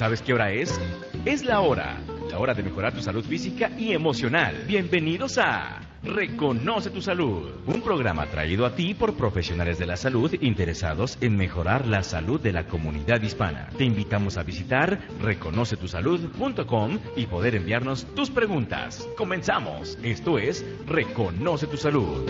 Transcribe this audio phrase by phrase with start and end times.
[0.00, 0.80] ¿Sabes qué hora es?
[1.26, 2.00] Es la hora.
[2.30, 4.64] La hora de mejorar tu salud física y emocional.
[4.66, 10.32] Bienvenidos a Reconoce tu Salud, un programa traído a ti por profesionales de la salud
[10.40, 13.68] interesados en mejorar la salud de la comunidad hispana.
[13.76, 19.06] Te invitamos a visitar reconocetusalud.com y poder enviarnos tus preguntas.
[19.18, 19.98] Comenzamos.
[20.02, 22.26] Esto es Reconoce tu Salud.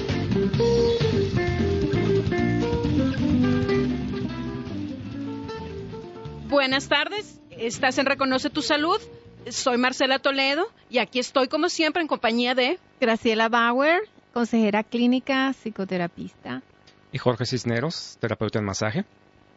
[6.49, 9.01] Buenas tardes, estás en Reconoce tu Salud.
[9.51, 15.53] Soy Marcela Toledo y aquí estoy como siempre en compañía de Graciela Bauer, consejera clínica,
[15.53, 16.63] psicoterapista.
[17.13, 19.05] Y Jorge Cisneros, terapeuta en masaje.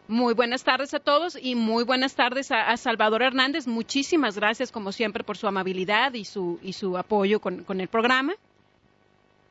[0.08, 3.67] Muy buenas tardes a todos y muy buenas tardes a, Salvador Hernández.
[3.67, 8.33] Muchísimas gracias como siempre por su amabilidad y su, y su apoyo con, el programa.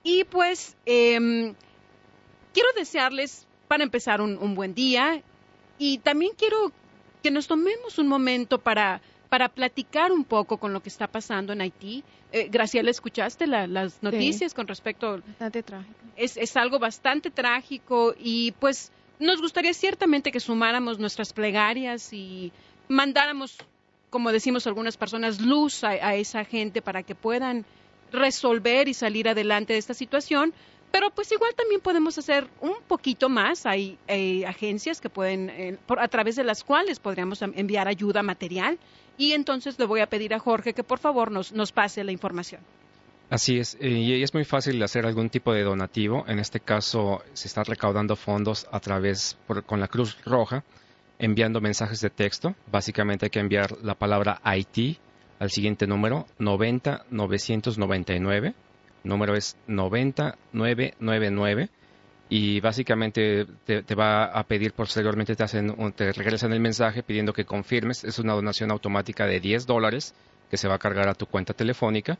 [0.02, 1.54] Y pues em,
[2.52, 5.22] quiero desearles para empezar un buen día
[5.78, 6.70] y también quiero
[7.22, 11.52] que nos tomemos un momento para, para platicar un poco con lo que está pasando
[11.52, 12.04] en Haití.
[12.32, 15.22] Eh, Graciela, ¿escuchaste las noticias con respecto?
[15.26, 15.94] Bastante trágico.
[16.16, 22.52] Es, es algo bastante trágico y pues nos gustaría ciertamente que sumáramos nuestras plegarias y
[22.88, 23.56] mandáramos,
[24.10, 27.64] como decimos algunas personas, luz a esa gente para que puedan
[28.12, 30.52] resolver y salir adelante de esta situación,
[30.92, 33.64] pero pues igual también podemos hacer un poquito más.
[33.64, 38.78] Hay eh, agencias que pueden, eh, a través de las cuales podríamos enviar ayuda material.
[39.16, 42.12] Y entonces le voy a pedir a Jorge que por favor nos, nos pase la
[42.12, 42.60] información.
[43.30, 46.24] Así es, eh, y es muy fácil hacer algún tipo de donativo.
[46.28, 50.62] En este caso, se está recaudando fondos a través con la Cruz Roja,
[51.18, 52.54] enviando mensajes de texto.
[52.70, 54.98] Básicamente hay que enviar la palabra IT
[55.38, 58.54] al siguiente número, 90 999
[59.04, 61.68] número es 90999
[62.28, 67.44] y básicamente te, va a pedir posteriormente, te, hacen, te regresan el mensaje pidiendo que
[67.44, 68.04] confirmes.
[68.04, 70.14] Es una donación automática de 10 dólares
[70.50, 72.18] que se va a cargar a tu cuenta telefónica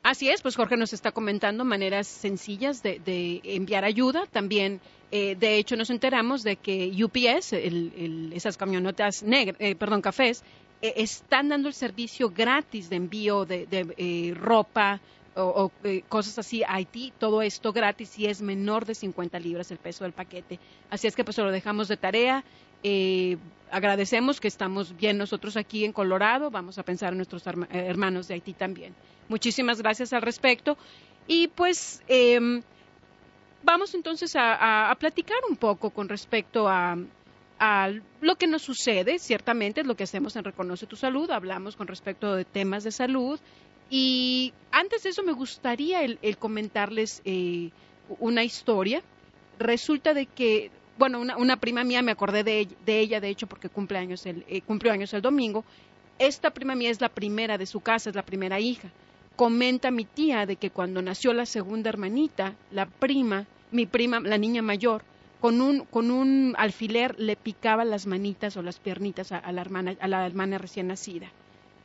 [0.03, 4.27] Así es, pues Jorge nos está comentando maneras sencillas de, enviar ayuda.
[4.27, 4.81] También,
[5.11, 7.55] eh, de hecho, nos enteramos de que UPS,
[8.33, 10.45] esas camionetas negras, eh, perdón, cafés,
[10.81, 15.01] eh, están dando el servicio gratis de envío de, ropa
[15.39, 15.71] o,
[16.09, 17.13] cosas así a Haití.
[17.19, 20.59] Todo esto gratis y es menor de 50 libras el peso del paquete.
[20.91, 22.45] Así es que pues lo dejamos de tarea.
[23.71, 26.51] agradecemos que estamos bien nosotros aquí en Colorado.
[26.51, 28.95] Vamos a pensar en nuestros hermanos de Haití también.
[29.29, 30.77] Muchísimas gracias al respecto.
[31.27, 32.63] Y pues em,
[33.63, 36.97] vamos entonces a, platicar un poco con respecto a,
[38.21, 41.89] lo que nos sucede, ciertamente es lo que hacemos en Reconoce tu Salud, hablamos con
[41.89, 43.39] respecto de temas de salud.
[43.91, 47.71] Y antes de eso me gustaría el, comentarles eh,
[48.19, 49.03] una historia.
[49.59, 53.99] Resulta de que, bueno, una, prima mía, me acordé de, ella, de hecho, porque cumple
[53.99, 55.65] años el, eh, cumplió años el domingo.
[56.19, 58.91] Esta prima mía es la primera de su casa, es la primera hija
[59.39, 64.37] comenta mi tía de que cuando nació la segunda hermanita, la prima, mi prima, la
[64.37, 65.05] niña mayor,
[65.41, 69.95] con un, con un alfiler le picaba las manitas o las piernitas a, la hermana,
[70.01, 71.31] a la hermana recién nacida.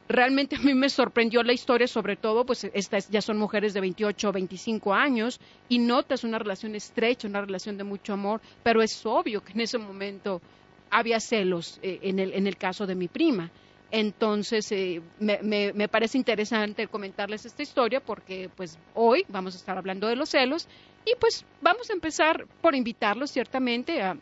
[0.07, 3.81] Realmente a mí me sorprendió la historia, sobre todo, pues estas ya son mujeres de
[3.81, 8.81] 28 o 25 años y notas una relación estrecha, una relación de mucho amor, pero
[8.81, 10.41] es obvio que en ese momento
[10.89, 13.49] había celos eh, en, el, en el caso de mi prima.
[13.95, 20.07] Entonces, eh, me, parece interesante comentarles esta historia porque pues hoy vamos a estar hablando
[20.07, 20.67] de los celos
[21.05, 24.17] y pues vamos a empezar por invitarlos ciertamente a,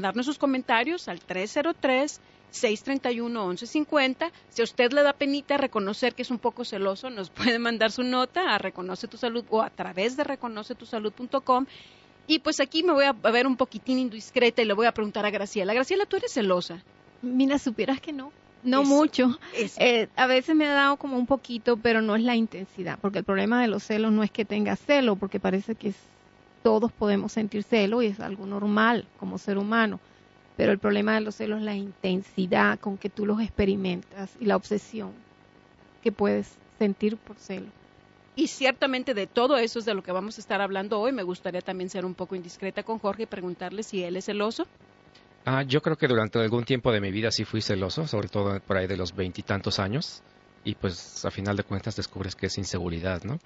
[0.00, 2.20] darnos sus comentarios al 303
[2.52, 4.30] 631-1150.
[4.48, 7.92] Si a usted le da penita reconocer que es un poco celoso, nos puede mandar
[7.92, 11.66] su nota a Reconoce tu Salud o a través de reconocetusalud.com.
[12.26, 15.26] Y pues aquí me voy a ver un poquitín indiscreta y le voy a preguntar
[15.26, 15.74] a Graciela.
[15.74, 16.82] Graciela, ¿tú eres celosa?
[17.20, 18.32] Mira, supieras que no.
[18.62, 19.38] No mucho.
[19.78, 23.18] Eh, a veces me ha dado como un poquito, pero no es la intensidad, porque
[23.18, 25.92] el problema de los celos no es que tenga celo, porque parece que
[26.62, 29.98] todos podemos sentir celo y es algo normal como ser humano.
[30.56, 34.46] Pero el problema de los celos es la intensidad con que tú los experimentas y
[34.46, 35.12] la obsesión
[36.02, 37.66] que puedes sentir por celo.
[38.34, 41.12] Y ciertamente de todo eso es de lo que vamos a estar hablando hoy.
[41.12, 44.64] Me gustaría también ser un poco indiscreta con Jorge y preguntarle si él es celoso.
[45.44, 48.58] Ah, yo creo que durante algún tiempo de mi vida sí fui celoso, sobre todo
[48.60, 50.22] por ahí de los veintitantos años.
[50.64, 53.38] Y pues a final de cuentas descubres que es inseguridad, ¿no?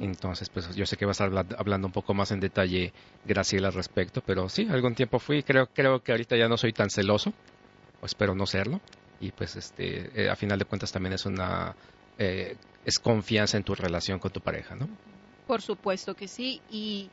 [0.00, 2.92] Entonces, pues yo sé que vas a estar hablando un poco más en detalle,
[3.24, 5.42] Graciela, al respecto, pero sí, algún tiempo fui.
[5.42, 7.32] Creo, creo que ahorita ya no soy tan celoso,
[8.00, 8.80] o espero no serlo.
[9.18, 11.76] Y pues este, eh, a final de cuentas también es una
[12.18, 14.88] eh, es confianza en tu relación con tu pareja, ¿no?
[15.46, 16.60] Por supuesto que sí.
[16.70, 17.10] Y,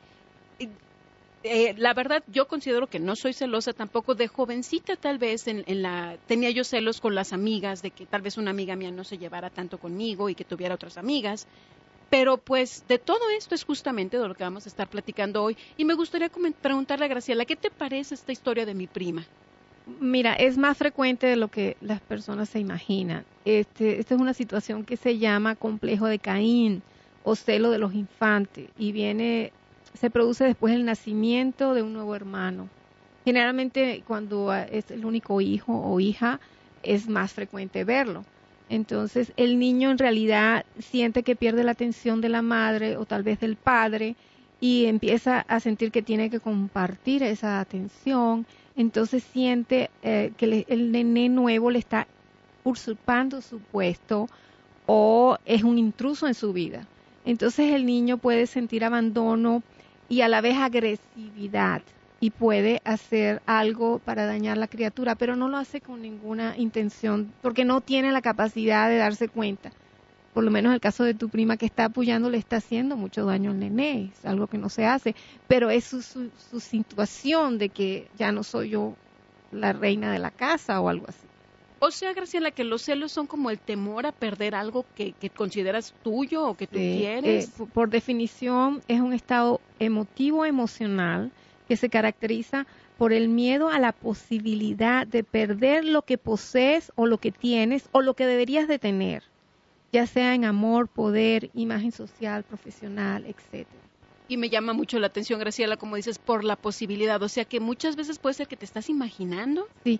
[1.44, 5.64] eh, la verdad, yo considero que no soy celosa tampoco de jovencita, tal vez en,
[5.82, 9.04] la tenía yo celos con las amigas de que tal vez una amiga mía no
[9.04, 11.46] se llevara tanto conmigo y que tuviera otras amigas.
[12.10, 15.56] Pero pues de todo esto es justamente de lo que vamos a estar platicando hoy.
[15.76, 16.30] Y me gustaría
[16.62, 19.24] preguntarle a Graciela, ¿qué te parece esta historia de mi prima?
[20.00, 23.24] Mira, es más frecuente de lo que las personas se imaginan.
[23.44, 26.82] Este, esta es una situación que se llama complejo de Caín
[27.24, 29.52] o celo de los infantes y viene,
[29.94, 32.68] se produce después del nacimiento de un nuevo hermano.
[33.24, 36.40] Generalmente cuando es el único hijo o hija
[36.82, 38.24] es más frecuente verlo.
[38.68, 43.22] Entonces el niño en realidad siente que pierde la atención de la madre o tal
[43.22, 44.16] vez del padre
[44.60, 48.46] y empieza a sentir que tiene que compartir esa atención
[48.78, 52.06] entonces siente eh, que el nené nuevo le está
[52.62, 54.28] usurpando su puesto
[54.86, 56.86] o es un intruso en su vida.
[57.24, 59.64] Entonces el niño puede sentir abandono
[60.08, 61.82] y a la vez agresividad
[62.20, 67.32] y puede hacer algo para dañar la criatura, pero no lo hace con ninguna intención
[67.42, 69.70] porque no tiene la capacidad de darse cuenta
[70.38, 73.24] por lo menos el caso de tu prima que está apoyando le está haciendo mucho
[73.24, 75.16] daño al nené, es algo que no se hace,
[75.48, 78.94] pero es su, su, situación de que ya no soy yo
[79.50, 81.27] la reina de la casa o algo así.
[81.80, 85.94] O sea, Graciela, que los celos son como el temor a perder algo que, consideras
[86.02, 87.60] tuyo o que tú quieres.
[87.60, 91.30] Eh, por definición, es un estado emotivo emocional
[91.68, 92.66] que se caracteriza
[92.96, 97.88] por el miedo a la posibilidad de perder lo que posees o lo que tienes
[97.92, 99.22] o lo que deberías de tener
[99.92, 103.82] ya sea en amor, poder, imagen social, profesional, etcétera.
[104.28, 107.22] Y me llama mucho la atención, Graciela, como dices, por la posibilidad.
[107.22, 109.66] O sea que muchas veces puede ser que te estás imaginando.
[109.84, 109.98] Sí,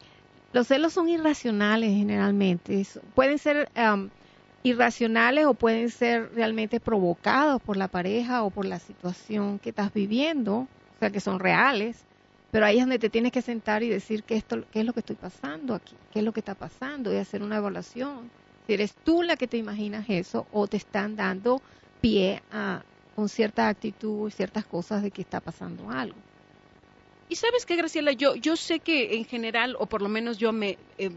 [0.52, 2.86] los celos son irracionales generalmente.
[3.14, 3.68] Pueden ser
[4.62, 9.92] irracionales o pueden ser realmente provocados por la pareja o por la situación que estás
[9.92, 12.04] viviendo, o sea que son reales.
[12.50, 14.94] Pero ahí es donde te tienes que sentar y decir qué, esto, qué es lo
[14.94, 18.30] que estoy pasando aquí, qué es lo que está pasando y hacer una evaluación
[18.68, 21.62] eres tú la que te imaginas eso o te están dando
[22.00, 22.82] pie a
[23.14, 26.27] con cierta actitud y ciertas cosas de que está pasando algo.
[27.28, 30.52] Y sabes qué, Graciela, yo, yo sé que en general, o por lo menos yo
[30.52, 31.10] me eh,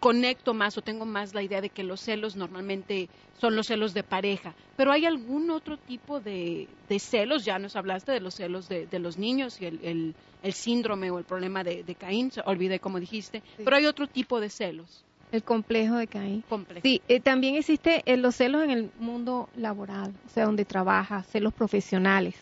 [0.00, 3.08] conecto más o tengo más la idea de que los celos normalmente
[3.38, 6.68] son los celos de pareja, pero ¿hay algún otro tipo de,
[6.98, 7.44] celos?
[7.44, 10.14] Ya nos hablaste de los celos de, los niños y el,
[10.52, 15.04] síndrome o el problema de, Caín, olvidé como dijiste, pero hay otro tipo de celos.
[15.30, 16.42] El complejo de Caín.
[16.82, 21.22] Sí, eh, también existe eh, los celos en el mundo laboral, o sea, donde trabaja,
[21.22, 22.34] celos profesionales.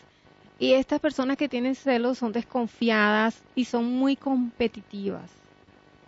[0.59, 5.31] Y estas personas que tienen celos son desconfiadas y son muy competitivas.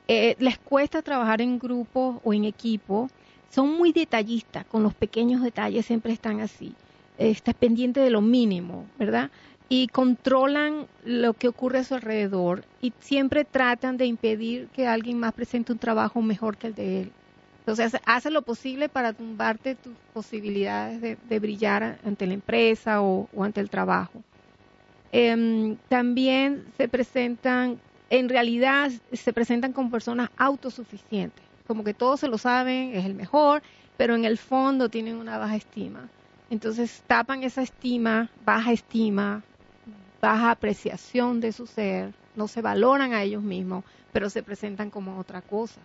[0.08, 3.10] Eh, les cuesta trabajar en grupo o en equipo.
[3.50, 6.74] Son muy detallistas, con los pequeños detalles siempre están así.
[7.18, 9.30] Estás pendiente de lo mínimo, ¿verdad?
[9.74, 15.18] y controlan lo que ocurre a su alrededor y siempre tratan de impedir que alguien
[15.18, 17.12] más presente un trabajo mejor que el de él.
[17.60, 23.62] Entonces hace lo posible para tumbarte tus posibilidades de, brillar ante la empresa o, ante
[23.62, 24.22] el trabajo.
[25.12, 32.28] Em, también se presentan, en realidad se presentan como personas autosuficientes, como que todos se
[32.28, 33.62] lo saben, es el mejor,
[33.98, 36.08] pero en el fondo tienen una baja estima.
[36.50, 39.44] Entonces tapan esa estima, baja estima,
[40.22, 45.20] baja apreciación de su ser, no se valoran a ellos mismos, pero se presentan como
[45.20, 45.82] otra cosa.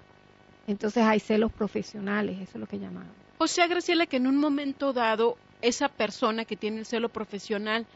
[0.66, 3.12] Entonces hay celos profesionales, eso es lo que llamamos.
[3.38, 7.86] O sea, Graciela, que en un momento dado esa persona que tiene el celo profesional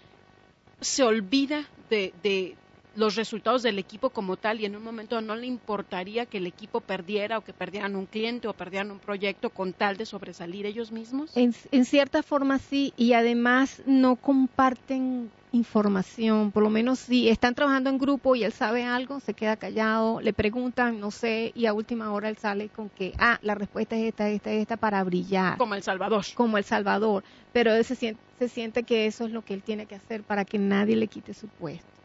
[0.80, 2.56] se olvida de,
[3.00, 6.46] los resultados del equipo como tal y en un momento no le importaría que el
[6.46, 10.66] equipo perdiera o que perdieran un cliente o perdieran un proyecto con tal de sobresalir
[10.66, 11.34] ellos mismos?
[11.34, 17.54] En, en cierta forma sí, y además no comparten información, por lo menos si están
[17.54, 21.66] trabajando en grupo y él sabe algo, se queda callado, le preguntan, no sé, y
[21.66, 25.02] a última hora él sale con que, ah, la respuesta es esta, esta, esta, para
[25.02, 25.56] brillar.
[25.56, 26.24] Como El Salvador.
[26.34, 29.62] Como El Salvador, pero él se siente, se siente que eso es lo que él
[29.62, 31.99] tiene que hacer para que nadie le quite su puesto.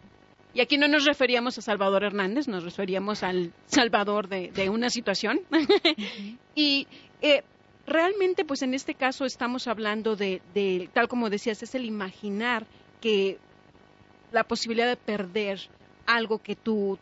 [0.56, 5.42] Y aquí no nos referíamos a Salvador Hernández, nos referíamos al Salvador de, una situación.
[6.56, 6.88] y
[7.22, 7.44] eh,
[7.86, 12.66] realmente, pues en este caso estamos hablando de, tal como decías, es el imaginar
[13.02, 13.38] que
[14.32, 15.60] la posibilidad de perder
[16.06, 16.98] algo que tú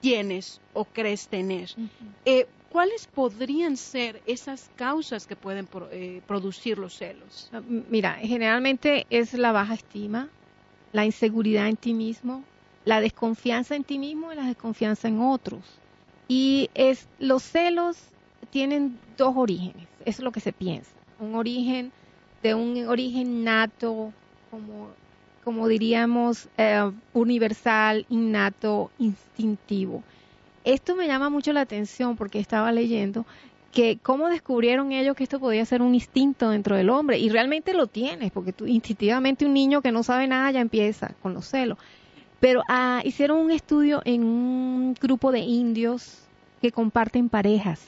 [0.00, 1.68] tienes o crees tener.
[2.24, 7.50] Eh, ¿Cuáles podrían ser esas causas que pueden eh, producir los celos?
[7.52, 10.30] Ah, mira, generalmente es la baja estima,
[10.92, 12.44] la inseguridad en ti mismo,
[12.88, 15.60] la desconfianza en ti mismo y la desconfianza en otros.
[16.26, 17.98] Y es, los celos
[18.48, 20.90] tienen dos orígenes, eso es lo que se piensa.
[21.20, 21.92] Un origen
[22.42, 24.10] de un origen nato,
[24.50, 24.88] como,
[25.44, 30.02] como diríamos, eh, universal, innato, instintivo.
[30.64, 33.26] Esto me llama mucho la atención porque estaba leyendo
[33.70, 37.74] que cómo descubrieron ellos que esto podía ser un instinto dentro del hombre y realmente
[37.74, 41.44] lo tienes porque tú instintivamente un niño que no sabe nada ya empieza con los
[41.44, 41.76] celos
[42.40, 46.18] pero ah, hicieron un estudio en un grupo de indios
[46.60, 47.80] que comparten parejas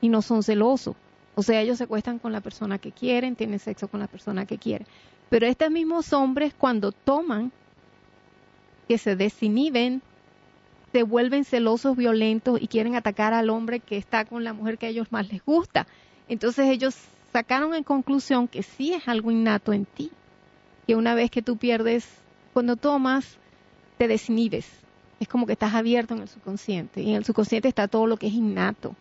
[0.00, 0.96] y no son celosos.
[1.34, 4.46] O sea, ellos se acuestan con la persona que quieren, tienen sexo con la persona
[4.46, 4.86] que quieren.
[5.28, 7.52] Pero estos mismos hombres cuando toman,
[8.88, 10.02] que se desinhiben,
[10.92, 14.86] se vuelven celosos, violentos y quieren atacar al hombre que está con la mujer que
[14.86, 15.86] a ellos más les gusta.
[16.28, 16.96] Entonces ellos
[17.32, 20.10] sacaron en conclusión que sí es algo innato en ti,
[20.86, 22.08] que una vez que tú pierdes,
[22.54, 23.38] cuando tomas,
[23.98, 24.66] te desinhibes.
[25.20, 28.16] Es como que estás abierto en el subconsciente y en el subconsciente está todo lo
[28.16, 28.94] que es innato.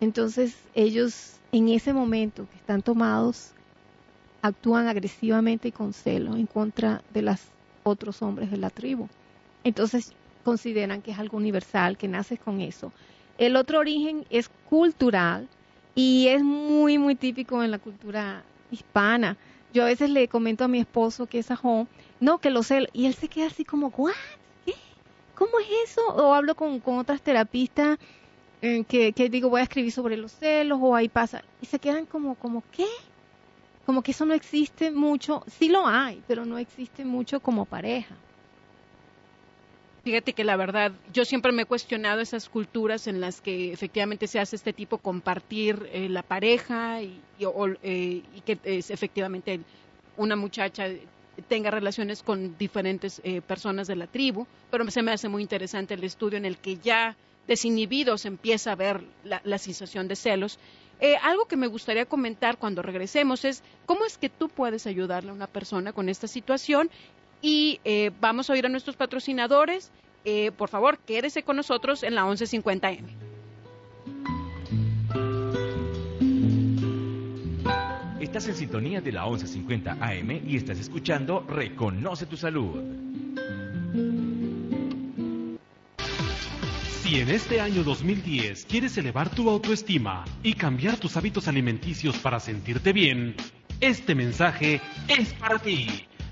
[0.00, 3.52] Entonces ellos en ese momento que están tomados
[4.42, 7.40] actúan agresivamente y con celo en contra de los
[7.82, 9.08] otros hombres de la tribu.
[9.64, 10.12] Entonces
[10.44, 12.92] consideran que es algo universal, que naces con eso.
[13.38, 15.48] El otro origen es cultural
[15.94, 19.36] y es muy, muy típico en la cultura hispana.
[19.72, 21.88] Yo a veces le comento a mi esposo que es sajón
[22.20, 24.12] no, que lo sé, y él se queda así como, ¿what?
[24.64, 24.74] ¿Qué?
[25.34, 26.06] ¿Cómo es eso?
[26.08, 27.98] O hablo con, otras terapistas
[28.62, 31.78] eh, que, que, digo, voy a escribir sobre los celos, o ahí pasa, y se
[31.78, 32.86] quedan como, como, ¿qué?
[33.86, 38.14] Como que eso no existe mucho, sí lo hay, pero no existe mucho como pareja.
[40.04, 44.26] Fíjate que la verdad, yo siempre me he cuestionado esas culturas en las que efectivamente
[44.26, 47.20] se hace este tipo compartir eh, la pareja y,
[47.82, 49.60] eh, y que es efectivamente
[50.16, 50.86] una muchacha
[51.48, 55.94] tenga relaciones con diferentes eh, personas de la tribu, pero se me hace muy interesante
[55.94, 60.58] el estudio en el que ya desinhibidos empieza a ver la, sensación de celos.
[61.00, 65.30] Eh, algo que me gustaría comentar cuando regresemos es cómo es que tú puedes ayudarle
[65.30, 66.90] a una persona con esta situación
[67.40, 69.90] y eh, vamos a oír a nuestros patrocinadores.
[70.58, 73.29] por favor, quédese con nosotros en la 1150M.
[78.30, 82.80] Estás en sintonía de la 1150 AM y estás escuchando Reconoce tu Salud.
[87.02, 92.38] Si en este año 2010 quieres elevar tu autoestima y cambiar tus hábitos alimenticios para
[92.38, 93.34] sentirte bien,
[93.80, 95.88] este mensaje es para ti.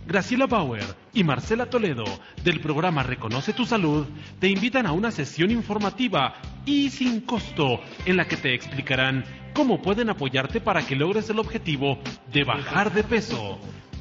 [0.09, 2.05] Graciela Bauer y Marcela Toledo
[2.43, 4.07] del programa Reconoce tu Salud
[4.39, 9.23] te invitan a una sesión informativa y sin costo en la que te explicarán
[9.53, 11.99] cómo pueden apoyarte para que logres el objetivo
[12.33, 13.59] de bajar de peso.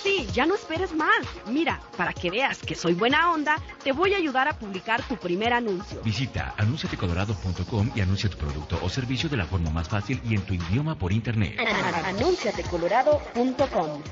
[0.02, 1.26] Sí, ya no esperes más.
[1.46, 5.16] Mira, para que veas que soy buena onda, te voy a ayudar a publicar tu
[5.16, 6.00] primer anuncio.
[6.04, 10.42] Visita anunciatecolorado.com y anuncia tu producto o servicio de la forma más fácil y en
[10.42, 11.58] tu idioma por internet.
[12.04, 14.02] anunciatecolorado.com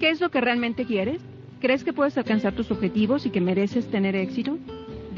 [0.00, 1.20] ¿Qué es lo que realmente quieres?
[1.60, 4.58] ¿Crees que puedes alcanzar tus objetivos y que mereces tener éxito?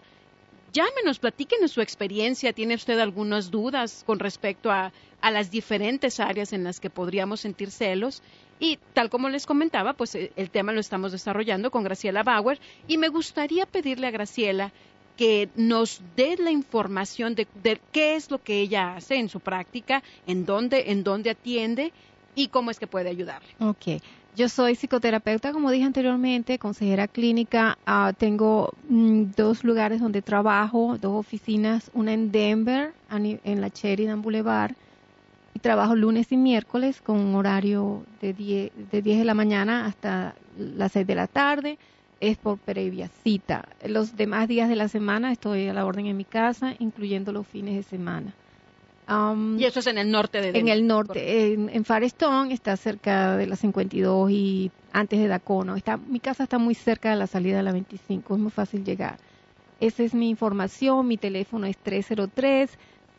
[0.72, 2.52] Llámenos, platíquenos su experiencia.
[2.52, 4.92] ¿Tiene usted algunas dudas con respecto a,
[5.22, 8.24] las diferentes áreas en las que podríamos sentir celos?
[8.58, 12.58] Y tal como les comentaba, pues eh, el tema lo estamos desarrollando con Graciela Bauer
[12.88, 14.72] y me gustaría pedirle a Graciela
[15.16, 17.46] que nos dé la información de,
[17.92, 21.92] qué es lo que ella hace en su práctica, en dónde, en dónde atiende
[22.34, 23.48] y cómo es que puede ayudarle.
[23.60, 24.02] Ok.
[24.36, 27.78] Yo soy psicoterapeuta, como dije anteriormente, consejera clínica.
[27.86, 34.22] Ah, tengo mm, dos lugares donde trabajo, dos oficinas, una en Denver, en la Sheridan
[34.22, 34.72] Boulevard,
[35.54, 39.86] y trabajo lunes y miércoles con un horario de 10 de, 10 de la mañana
[39.86, 41.78] hasta las 6 de la tarde
[42.30, 43.68] es por previa cita.
[43.86, 47.46] Los demás días de la semana estoy a la orden en mi casa, incluyendo los
[47.46, 48.32] fines de semana.
[49.06, 52.74] Um, y eso es en el norte de En el norte, en, en, Firestone, está
[52.78, 55.76] cerca de la 52 y antes de Dacono.
[55.76, 58.82] Está, mi casa está muy cerca de la salida de la 25, es muy fácil
[58.82, 59.18] llegar.
[59.78, 62.70] Esa es mi información, mi teléfono es 303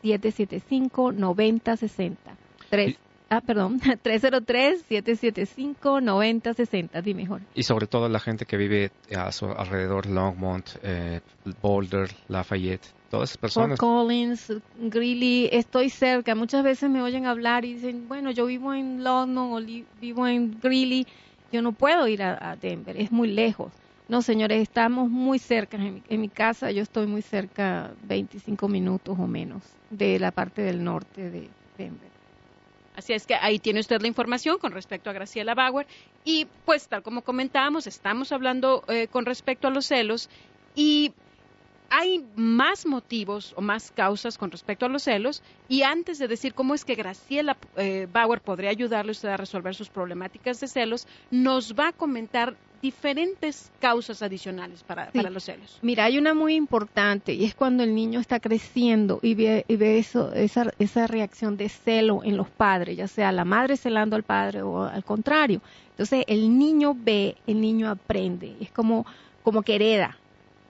[0.02, 2.36] 775 9060.
[2.70, 7.40] 3 Ah, perdón, 303-775-9060, dime mejor.
[7.54, 11.18] Y sobre todo la gente que vive a su alrededor, Longmont, eh,
[11.60, 13.80] Boulder, Lafayette, todas esas personas.
[13.80, 16.36] Fort Collins, Greeley, estoy cerca.
[16.36, 19.60] Muchas veces me oyen hablar y dicen, bueno, yo vivo en Longmont o
[20.00, 21.04] vivo en Greeley,
[21.50, 23.72] yo no puedo ir a, Denver, es muy lejos.
[24.08, 25.76] No, señores, estamos muy cerca.
[25.76, 30.30] En mi, en mi, casa yo estoy muy cerca, 25 minutos o menos, de la
[30.30, 32.15] parte del norte de Denver.
[32.96, 35.86] Así es que ahí tiene usted la información con respecto a Graciela Bauer.
[36.24, 40.30] Y pues tal como comentábamos, estamos hablando eh, con respecto a los celos
[40.74, 41.12] y
[41.90, 46.54] hay más motivos o más causas con respecto a los celos y antes de decir
[46.54, 51.06] cómo es que Graciela eh, Bauer podría ayudarle usted a resolver sus problemáticas de celos,
[51.30, 55.78] nos va a comentar diferentes causas adicionales para, los celos.
[55.82, 60.32] Mira, hay una muy importante y es cuando el niño está creciendo y ve, eso,
[60.32, 64.62] esa, esa reacción de celo en los padres, ya sea la madre celando al padre
[64.62, 65.60] o al contrario.
[65.90, 69.06] Entonces el niño ve, el niño aprende, es como,
[69.42, 70.16] como que hereda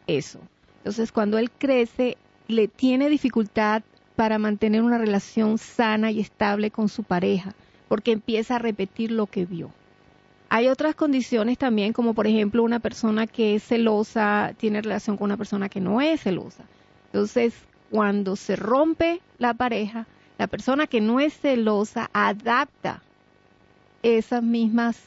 [0.07, 0.40] eso.
[0.79, 2.16] Entonces, cuando él crece,
[2.47, 3.83] le tiene dificultad
[4.14, 7.55] para mantener una relación sana y estable con su pareja,
[7.88, 9.71] porque empieza a repetir lo que vio.
[10.49, 15.27] Hay otras condiciones también, como por ejemplo una persona que es celosa tiene relación con
[15.27, 16.65] una persona que no es celosa.
[17.07, 17.55] Entonces,
[17.91, 20.07] cuando se rompe la pareja,
[20.39, 23.03] la persona que no es celosa adapta
[24.03, 24.99] esas mismas,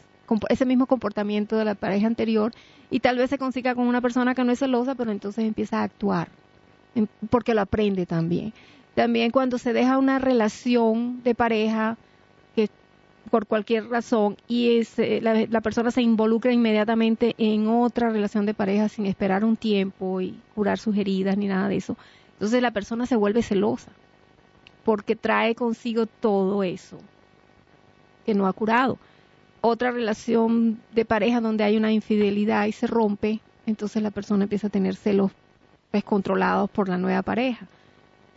[0.49, 2.51] ese mismo comportamiento de la pareja anterior
[2.89, 5.79] y tal vez se consiga con una persona que no es celosa, pero entonces empieza
[5.79, 6.29] a actuar,
[7.29, 8.51] porque lo aprende también.
[8.95, 11.97] También cuando se deja una relación de pareja
[13.29, 18.89] por cualquier razón y eh, la, persona se involucra inmediatamente en otra relación de pareja
[18.89, 21.97] sin esperar un tiempo y curar sus heridas ni nada de eso,
[22.33, 23.91] entonces la persona se vuelve celosa
[24.83, 26.97] porque trae consigo todo eso
[28.25, 28.97] que no ha curado
[29.61, 34.67] otra relación de pareja donde hay una infidelidad y se rompe, entonces la persona empieza
[34.67, 35.31] a tener celos
[35.91, 37.67] descontrolados por la nueva pareja.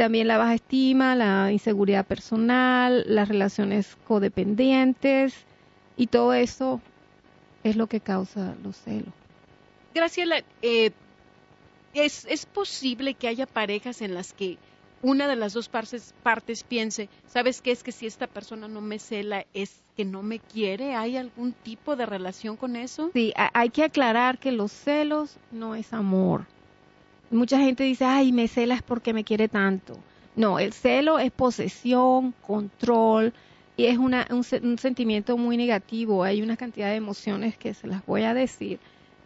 [0.03, 5.33] También la baja estima, la inseguridad personal, las relaciones codependientes
[5.97, 6.81] y todo eso
[7.63, 9.15] es lo que causa los celos.
[9.95, 10.91] Graciela, eh,
[11.95, 14.59] ¿es, ¿es posible que haya parejas en las que
[15.03, 17.71] una de las dos partes, partes piense, ¿sabes qué?
[17.71, 20.97] Es que si esta persona no me cela, es que no me quiere.
[20.97, 23.13] ¿Hay algún tipo de relación con eso?
[23.15, 26.45] Sí, hay que aclarar que los celos no es amor.
[27.33, 29.99] Mucha gente dice, ay, me celas porque me quiere tanto.
[30.37, 33.33] No, el celo es posesión, control,
[33.77, 34.45] y es una, un,
[34.79, 36.25] sentimiento muy negativo.
[36.25, 38.79] Hay una cantidad de emociones que se las voy a decir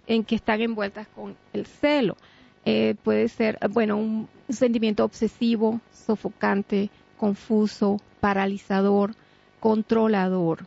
[0.07, 2.16] en que están envueltas con el celo.
[2.64, 9.16] Eh, puede ser, bueno, un sentimiento obsesivo, sofocante, confuso, paralizador,
[9.59, 10.61] controlador.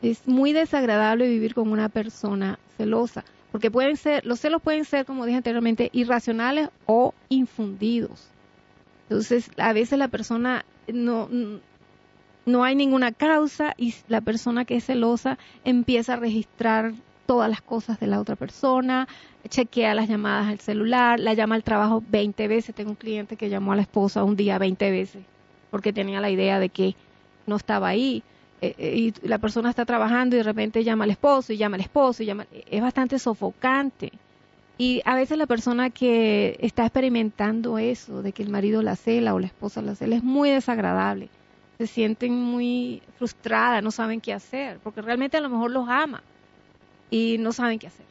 [0.00, 5.06] Es muy desagradable vivir con una persona celosa, porque pueden ser, los celos pueden ser,
[5.06, 8.28] como dije anteriormente, irracionales o infundidos.
[9.08, 11.28] Entonces, a veces la persona no,
[12.44, 16.92] no hay ninguna causa y la persona que es celosa empieza a registrar
[17.26, 19.08] todas las cosas de la otra persona,
[19.48, 22.74] chequea las llamadas al celular, la llama al trabajo 20 veces.
[22.74, 25.24] Tengo un cliente que llamó a la esposa un día 20 veces
[25.70, 26.94] porque tenía la idea de que
[27.46, 28.22] no estaba ahí.
[28.60, 31.76] Eh, eh, y la persona está trabajando y de repente llama al esposo y llama
[31.76, 32.46] al esposo y llama.
[32.70, 34.12] Es bastante sofocante.
[34.78, 39.34] Y a veces la persona que está experimentando eso, de que el marido la cela
[39.34, 41.28] o la esposa la cela, es muy desagradable
[41.78, 46.22] se sienten muy frustradas, no saben qué hacer, porque realmente a lo mejor los ama
[47.08, 48.04] y no saben qué hacer.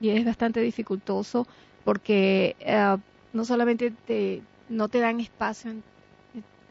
[0.00, 1.46] Y es bastante dificultoso
[1.84, 2.96] porque eh,
[3.32, 5.84] no solamente te, no te dan espacio en,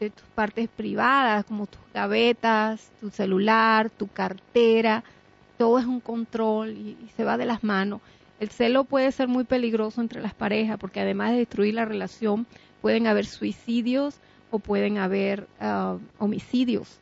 [0.04, 5.04] de tus partes privadas, como tus gavetas, tu celular, tu cartera,
[5.58, 8.00] todo es un control y se va de las manos.
[8.40, 12.46] El celo puede ser muy peligroso entre las parejas porque además de destruir la relación,
[12.80, 14.20] pueden haber suicidios,
[14.52, 16.98] o pueden haber ah, homicidios.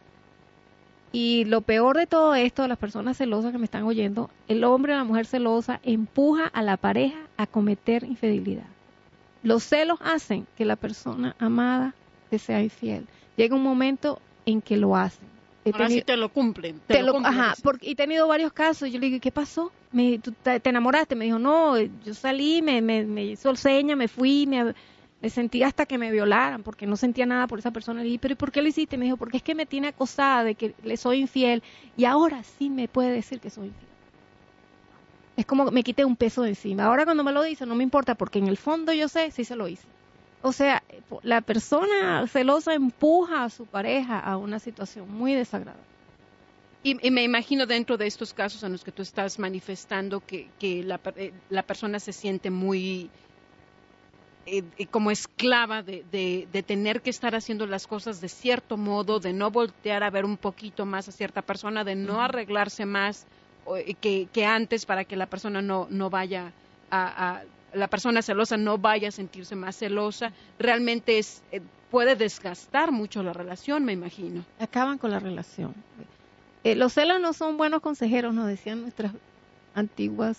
[1.13, 4.95] Y lo peor de todo esto, las personas celosas que me están oyendo, el hombre
[4.95, 8.67] o la mujer celosa empuja a la pareja a cometer infidelidad.
[9.43, 11.95] Los celos hacen que la persona amada
[12.31, 13.07] te sea infiel.
[13.37, 15.29] Llega un momento en que lo hacen.
[15.73, 16.81] Ahora sí te lo cumplen.
[16.87, 18.91] Te, lo, ajá, porque he tenido varios casos.
[18.91, 19.71] Yo le digo, ¿qué pasó?
[19.93, 21.15] Me, tú te, enamoraste?
[21.15, 24.75] Me dijo, no, yo salí, me, me, me hizo seña, me fui, me,
[25.21, 28.01] me sentí hasta que me violaran porque no sentía nada por esa persona.
[28.01, 28.97] Le dije, pero ¿por qué lo hiciste?
[28.97, 31.63] Me dijo, porque es que me tiene acosada de que le soy infiel
[31.97, 33.91] y ahora sí me puede decir que soy infiel.
[35.37, 36.85] Es como me quité un peso de encima.
[36.85, 39.45] Ahora cuando me lo dice no me importa porque en el fondo yo sé si
[39.45, 39.87] se lo hice.
[40.43, 40.83] O sea,
[41.23, 45.91] la persona celosa empuja a su pareja a una situación muy desagradable.
[46.83, 50.49] Y, me imagino dentro de estos casos en los que tú estás manifestando que,
[50.83, 53.11] la, eh, la persona se siente muy
[54.47, 59.21] eh, eh, como esclava de, de, tener que estar haciendo las cosas de cierto modo,
[59.21, 63.27] de no voltear a ver un poquito más a cierta persona, de no arreglarse más
[64.01, 66.51] que, que, antes para que la persona no, no vaya
[66.91, 67.43] a,
[67.75, 71.43] la persona celosa no vaya a sentirse más celosa, realmente es,
[71.91, 74.45] puede desgastar mucho la relación, me imagino.
[74.59, 75.75] Acaban con la relación.
[76.65, 79.13] los celos no son buenos consejeros, nos decían nuestras
[79.75, 80.39] antiguas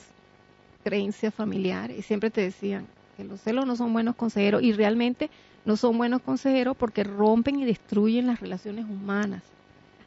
[0.83, 5.29] creencias familiares, y siempre te decían, los celos no son buenos consejeros y realmente
[5.65, 9.43] no son buenos consejeros porque rompen y destruyen las relaciones humanas.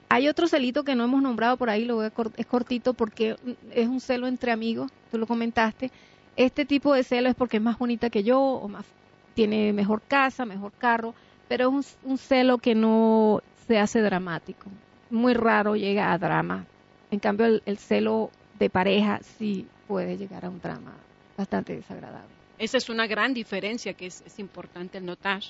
[0.08, 3.36] Hay otro celito que no hemos nombrado por ahí, lo voy a es cortito porque
[3.72, 5.90] es un celo entre amigos, tú lo comentaste.
[6.36, 8.84] Este tipo de celo es porque es más bonita que yo o más
[9.34, 11.14] tiene mejor casa, mejor carro,
[11.48, 14.70] pero es un, celo que no se hace dramático.
[15.10, 16.66] Muy raro llega a drama.
[17.10, 20.92] En cambio, el, el celo de pareja sí puede llegar a un drama
[21.36, 22.34] bastante desagradable.
[22.58, 25.42] Esa es una gran diferencia que es, importante notar.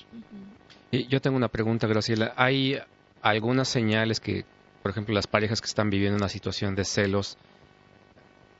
[0.91, 2.33] yo tengo una pregunta, Graciela.
[2.35, 2.79] ¿Hay
[3.21, 4.43] algunas señales que,
[4.81, 7.37] por ejemplo, las parejas que están viviendo una situación de celos,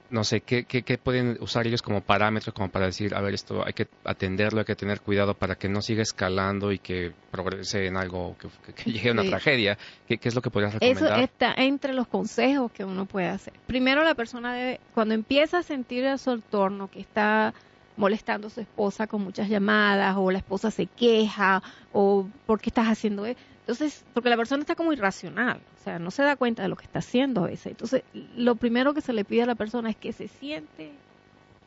[0.10, 3.65] no sé, ¿qué, qué, pueden usar ellos como parámetros como para decir, a ver, esto
[3.65, 7.88] hay que atenderlo, hay que tener cuidado para que no siga escalando y que progrese
[7.88, 9.78] en algo, que, llegue a una tragedia?
[10.08, 11.13] ¿Qué, es lo que podrías recomendar?
[11.13, 13.54] Eso está entre los consejos que uno puede hacer.
[13.65, 17.54] Primero, la persona debe, cuando empieza a sentir a su entorno que está
[17.98, 21.63] molestando a su esposa con muchas llamadas o la esposa se queja
[21.94, 23.39] o ¿por qué estás haciendo eso?
[23.65, 26.75] Entonces, porque la persona está como irracional, o sea, no se da cuenta de lo
[26.75, 27.67] que está haciendo a veces.
[27.67, 28.04] Entonces,
[28.36, 30.91] lo primero que se le pide a la persona es que se siente,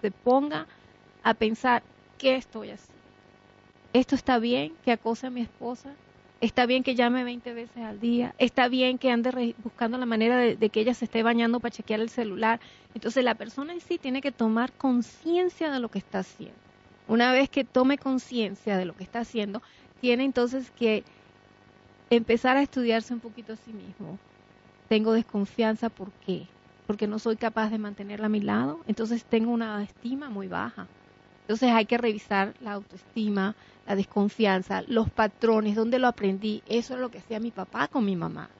[0.01, 0.67] se ponga
[1.25, 1.83] a pensar,
[2.17, 3.03] ¿qué estoy haciendo?
[3.93, 5.91] ¿Esto está bien que acose a mi esposa?
[6.41, 10.39] está bien que llame 20 veces al día, está bien que ande buscando la manera
[10.39, 12.61] de, que ella se esté bañando para chequear el celular.
[12.95, 16.57] Entonces la persona en sí tiene que tomar conciencia de lo que está haciendo.
[17.09, 19.63] Una vez que tome conciencia de lo que está haciendo,
[20.01, 21.03] tiene entonces que
[22.11, 24.19] empezar a estudiarse un poquito a sí mismo.
[24.89, 26.47] Tengo desconfianza, ¿por qué?
[26.87, 30.87] Porque no soy capaz de mantenerla a mi lado, entonces tengo una estima muy baja.
[31.43, 33.55] Entonces hay que revisar la autoestima,
[33.87, 36.63] la desconfianza, los patrones, dónde lo aprendí.
[36.69, 38.51] Eso es lo que hacía mi papá con mi mamá.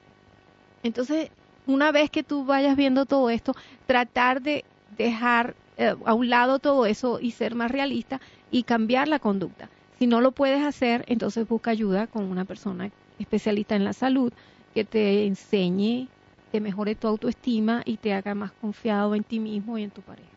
[0.81, 1.29] Entonces,
[1.67, 4.65] una vez que tú vayas viendo todo esto, tratar de
[4.97, 9.69] dejar eh, a un lado todo eso y ser más realista y cambiar la conducta.
[9.99, 14.31] Si no lo puedes hacer, entonces busca ayuda con una persona especialista en la salud
[14.73, 16.07] que te enseñe,
[16.51, 20.01] te mejore tu autoestima y te haga más confiado en ti mismo y en tu
[20.01, 20.27] pareja.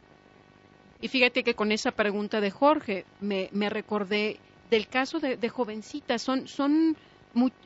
[1.01, 4.39] Y fíjate que con esa pregunta de Jorge me, recordé
[4.71, 6.97] del caso de, jovencitas, son, son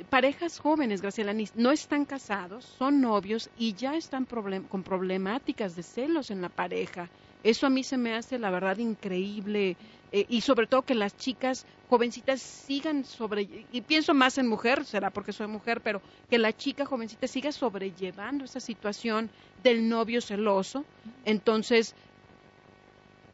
[0.09, 4.27] parejas jóvenes, Graciela, no están casados, son novios y ya están
[4.69, 7.11] con problemáticas de celos en la pareja.
[7.45, 9.77] Eso a mí se me hace, la verdad, increíble.
[10.17, 14.87] Eh, y sobre todo que las chicas jovencitas sigan sobre, y pienso más en mujer,
[14.87, 16.01] será porque soy mujer, pero
[16.31, 19.29] que la chica jovencita siga sobrellevando esa situación
[19.63, 20.87] del novio celoso.
[21.27, 21.95] Entonces,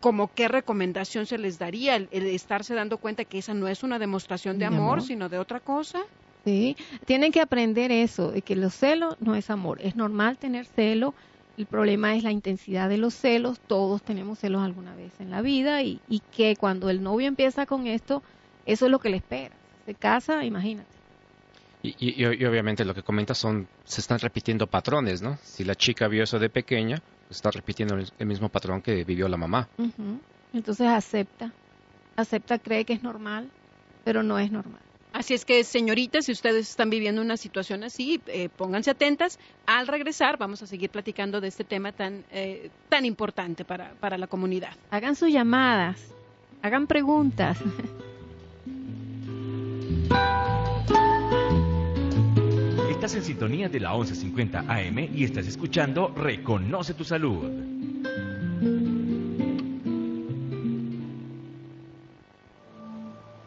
[0.01, 4.01] como qué recomendación se les daría el, estarse dando cuenta que esa no es una
[4.01, 6.01] demostración de, amor, sino de otra cosa?
[6.45, 9.79] Sí, tienen que aprender eso, de que los celos no es amor.
[9.81, 11.15] Es normal tener celo,
[11.63, 15.43] el problema es la intensidad de los celos, todos tenemos celos alguna vez en la
[15.43, 16.01] vida y,
[16.35, 18.21] que cuando el novio empieza con esto,
[18.67, 19.55] eso es lo que le espera.
[19.87, 20.91] Se casa, imagínate.
[21.85, 25.39] Y, obviamente lo que comentas son, se están repitiendo patrones, ¿no?
[25.45, 29.29] Si la chica vio eso de pequeña, pues está repitiendo el, mismo patrón que vivió
[29.29, 29.69] la mamá.
[30.53, 31.53] Entonces acepta,
[32.17, 33.49] acepta, cree que es normal,
[34.03, 34.83] pero no es normal.
[35.13, 39.39] Así es que, señoritas, si ustedes están viviendo una situación así, eh, pónganse atentas.
[39.67, 44.17] Al regresar, vamos a seguir platicando de este tema tan, eh, tan importante para, para
[44.17, 44.75] la comunidad.
[44.91, 46.01] Hagan sus llamadas,
[46.63, 47.59] hagan preguntas.
[52.91, 57.72] Estás en sintonía de la 1150 AM y estás escuchando Reconoce tu Salud.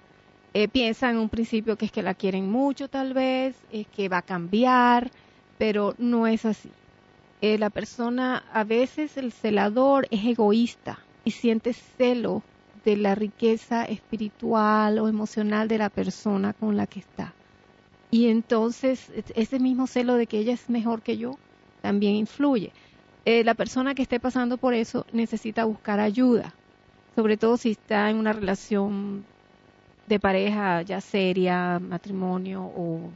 [0.55, 4.09] eh, piensa en un principio que es que la quieren mucho tal vez, es que
[4.09, 5.11] va a cambiar,
[5.59, 6.71] pero no es así.
[7.41, 12.43] Eh, la persona, a veces el celador es egoísta y siente celo
[12.85, 17.35] de la riqueza espiritual o emocional de la persona con la que está.
[18.11, 21.39] Y entonces ese mismo celo de que ella es mejor que yo,
[21.81, 22.73] también influye.
[23.25, 26.55] Eh, la persona que esté pasando por eso necesita buscar ayuda,
[27.15, 29.25] sobre todo si está en una relación
[30.07, 33.11] de pareja ya seria, matrimonio o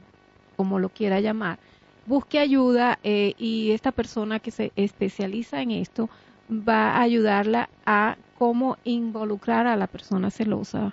[0.57, 1.59] como lo quiera llamar.
[2.07, 6.09] Busque ayuda eh, y esta persona que se especializa en esto
[6.51, 10.93] va a ayudarla a cómo involucrar a la persona celosa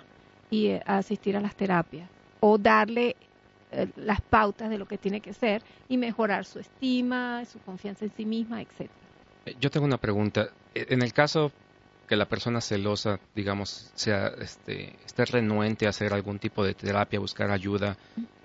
[0.50, 2.08] y eh, asistir a las terapias
[2.40, 3.16] o darle
[3.70, 8.04] eh, las pautas de lo que tiene que ser y mejorar su estima, su confianza
[8.04, 8.90] en sí misma, etc.
[9.46, 10.48] Eh, yo tengo una pregunta.
[10.74, 11.52] En el caso
[12.06, 17.18] que la persona celosa, digamos, sea, este, esté renuente a hacer algún tipo de terapia,
[17.18, 17.96] buscar ayuda,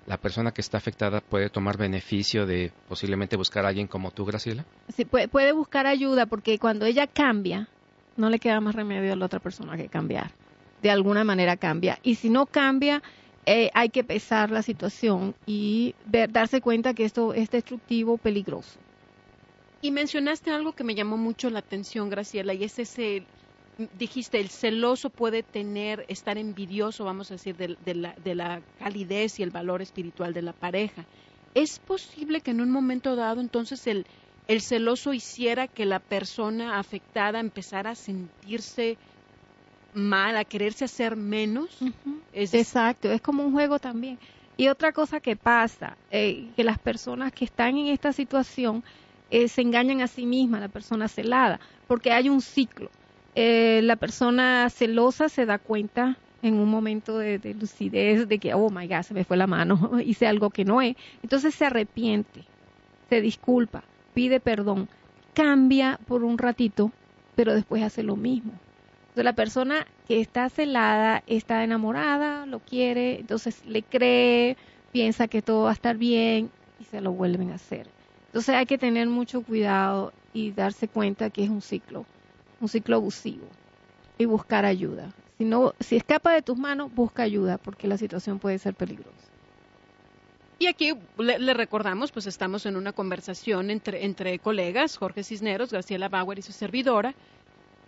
[0.06, 4.24] la persona que está afectada puede tomar beneficio de posiblemente buscar a alguien como tú,
[4.24, 4.64] Graciela?
[4.96, 7.68] Sí, puede, puede buscar ayuda porque cuando ella cambia,
[8.18, 10.30] no le queda más remedio a la otra persona que cambiar.
[10.82, 11.98] De alguna manera cambia.
[12.02, 13.02] Y si no cambia,
[13.46, 18.78] eh, hay que pesar la situación y ver, darse cuenta que esto es destructivo, peligroso.
[19.80, 23.24] Y mencionaste algo que me llamó mucho la atención, Graciela, y es ese,
[23.96, 29.38] dijiste, el celoso puede tener, estar envidioso, vamos a decir, de, la, de la calidez
[29.38, 31.04] y el valor espiritual de la pareja.
[31.54, 34.04] ¿Es posible que en un momento dado entonces el,
[34.48, 38.96] el celoso hiciera que la persona afectada empezara a sentirse
[39.92, 41.78] mal, a quererse hacer menos.
[42.32, 44.18] Exacto, es como un juego también.
[44.56, 48.82] Y otra cosa que pasa, eh, que las personas que están en esta situación
[49.30, 52.90] eh, se engañan a sí mismas, la persona celada, porque hay un ciclo.
[53.34, 58.54] Eh, la persona celosa se da cuenta en un momento de, de, lucidez de que,
[58.54, 60.96] oh my God, se me fue la mano, hice algo que no es.
[61.22, 62.44] Entonces se arrepiente,
[63.10, 63.84] se disculpa,
[64.18, 64.88] pide perdón,
[65.32, 66.90] cambia por un ratito,
[67.36, 68.50] pero después hace lo mismo.
[69.10, 74.56] Entonces la persona que está celada está enamorada, lo quiere, entonces le cree,
[74.90, 76.50] piensa que todo va a estar bien
[76.80, 77.86] y se lo vuelven a hacer.
[78.26, 82.04] Entonces hay que tener mucho cuidado y darse cuenta que es un ciclo,
[82.60, 83.46] un ciclo abusivo
[84.18, 85.12] y buscar ayuda.
[85.38, 89.37] Si no, si escapa de tus manos, busca ayuda porque la situación puede ser peligrosa.
[90.58, 96.08] Y aquí le, recordamos, pues estamos en una conversación entre, entre colegas, Jorge Cisneros, Graciela
[96.08, 97.14] Bauer y su servidora,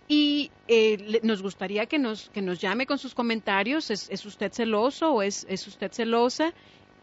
[0.07, 5.11] y eh, nos gustaría que nos, que nos llame con sus comentarios, ¿es, usted celoso
[5.11, 6.53] o es, es usted celosa?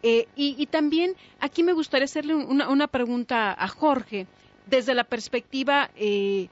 [0.02, 4.26] Eh, y, también aquí me gustaría hacerle una, una, pregunta a Jorge,
[4.66, 6.48] desde la perspectiva eh,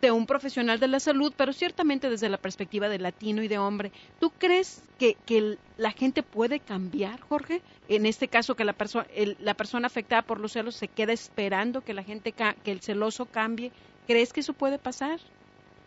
[0.00, 3.58] de un profesional de la salud, pero ciertamente desde la perspectiva de latino y de
[3.58, 3.92] hombre.
[4.18, 7.60] ¿Tú crees que, que la gente puede cambiar, Jorge?
[7.88, 9.06] En este caso, que la, persona
[9.40, 13.26] la persona afectada por los celos se queda esperando que la gente, que el celoso
[13.26, 13.72] cambie.
[14.06, 15.20] ¿Crees que eso puede pasar?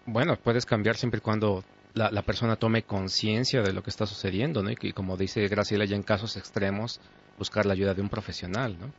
[0.06, 4.06] Bueno, puedes cambiar siempre y cuando la, la persona tome conciencia de lo que está
[4.06, 4.72] sucediendo, ¿no?
[4.72, 7.00] Y, como dice Graciela, ya en casos extremos,
[7.38, 8.92] buscar la ayuda de un profesional, ¿no?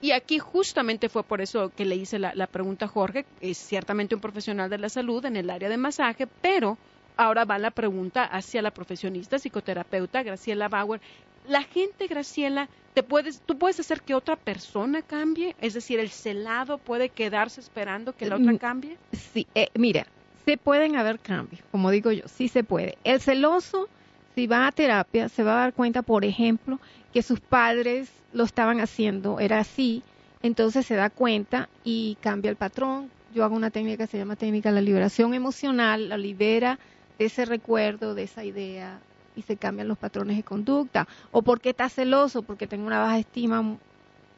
[0.00, 4.14] Y aquí justamente fue por eso que le hice la, pregunta a Jorge, es ciertamente
[4.14, 6.78] un profesional de la salud en el área de masaje, pero
[7.16, 11.02] ahora va la pregunta hacia la profesionista psicoterapeuta Graciela Bauer.
[11.46, 16.10] La gente, Graciela, te puedes, tú puedes hacer que otra persona cambie, es decir, el
[16.10, 18.96] celado puede quedarse esperando que la otra mm, cambie.
[19.12, 20.06] Sí, eh, mira,
[20.46, 22.96] se pueden haber cambios, como digo yo, sí se puede.
[23.04, 23.88] El celoso,
[24.34, 26.78] si va a terapia, se va a dar cuenta, por ejemplo,
[27.12, 30.02] que sus padres lo estaban haciendo, era así,
[30.42, 33.10] entonces se da cuenta y cambia el patrón.
[33.34, 36.78] Yo hago una técnica que se llama técnica de la liberación emocional, la libera
[37.18, 38.98] de ese recuerdo, de esa idea
[39.36, 41.06] y se cambian los patrones de conducta.
[41.30, 43.78] O porque está celoso, porque tengo una baja estima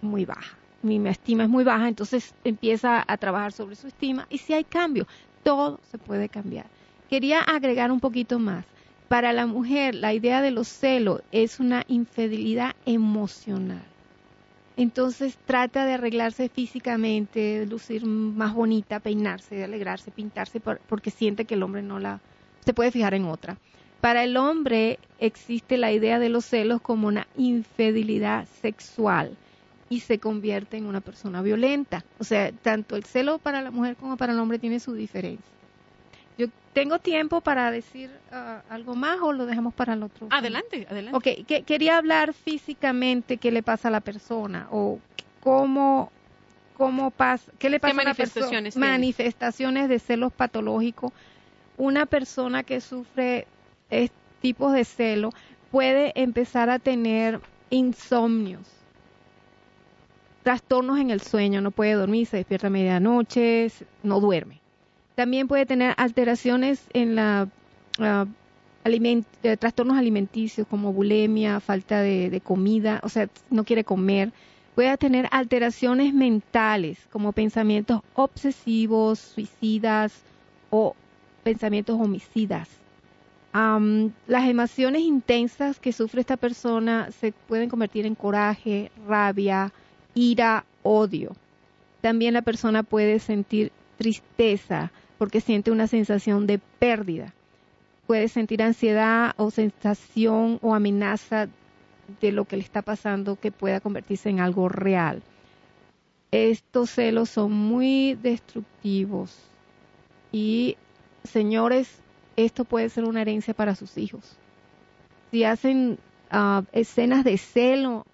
[0.00, 0.57] muy baja.
[0.83, 4.64] Mi estima es muy baja, entonces empieza a trabajar sobre su estima y si hay
[4.64, 5.07] cambio,
[5.44, 6.66] todo se puede cambiar.
[7.09, 8.64] Quería agregar un poquito más.
[9.12, 13.83] Para la mujer, la idea de los celos es una infidelidad emocional.
[14.79, 21.62] Entonces trata de arreglarse físicamente, lucir más bonita, peinarse, alegrarse, pintarse, porque siente que el
[21.62, 22.20] hombre no la
[22.64, 23.59] se puede fijar en otra.
[24.01, 29.37] Para el hombre existe la idea de los celos como una infidelidad sexual
[29.90, 32.03] y se convierte en una persona violenta.
[32.18, 35.53] O sea, tanto el celo para la mujer como para el hombre tiene su diferencia.
[36.38, 40.29] Yo tengo tiempo para decir ah, algo más o lo dejamos para el otro.
[40.31, 41.16] Adelante, adelante.
[41.16, 44.99] Ok, que, quería hablar físicamente qué le pasa a la persona o
[45.40, 46.11] cómo,
[46.77, 48.71] cómo pasa, qué le pasa a la persona.
[48.77, 51.12] Manifestaciones de celos patológicos.
[51.77, 53.47] Una persona que sufre
[54.40, 55.31] tipos de celo
[55.71, 57.40] puede empezar a tener
[57.71, 58.66] insomnios,
[60.42, 63.71] trastornos en el sueño, no puede dormir, se despierta a medianoche,
[64.03, 64.62] no duerme
[65.14, 67.49] también puede tener alteraciones en la
[67.99, 68.26] uh,
[69.59, 74.32] trastornos alimenticios como bulimia, falta de, comida, o sea, no quiere comer,
[74.74, 80.12] pueda tener alteraciones mentales como pensamientos obsesivos, suicidas
[80.70, 80.97] o
[81.45, 82.68] pensamientos homicidas.
[83.53, 89.72] las emociones intensas que sufre esta persona se pueden convertir en coraje, rabia,
[90.14, 91.37] ira, odio.
[92.01, 94.91] También la persona puede sentir tristeza
[95.23, 97.33] porque siente una sensación de pérdida.
[98.09, 101.47] Puede sentir ansiedad o sensación o amenaza
[102.20, 105.23] de lo que le está pasando que pueda convertirse en algo real.
[106.33, 109.39] Estos celos son muy destructivos
[110.33, 110.77] y,
[111.23, 112.01] señores,
[112.35, 114.25] esto puede ser una herencia para sus hijos.
[115.31, 116.01] Si hacen
[116.33, 118.07] ah, escenas de celo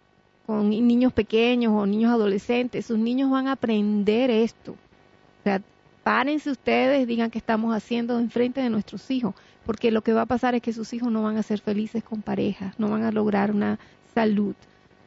[0.44, 4.72] con niños pequeños o niños adolescentes, sus niños van a aprender esto.
[4.72, 5.62] O sea,
[6.08, 9.34] párense ustedes, digan qué estamos haciendo en frente de nuestros hijos,
[9.66, 12.02] porque lo que va a pasar es que sus hijos no van a ser felices
[12.02, 13.78] con pareja, no van a lograr una
[14.14, 14.54] salud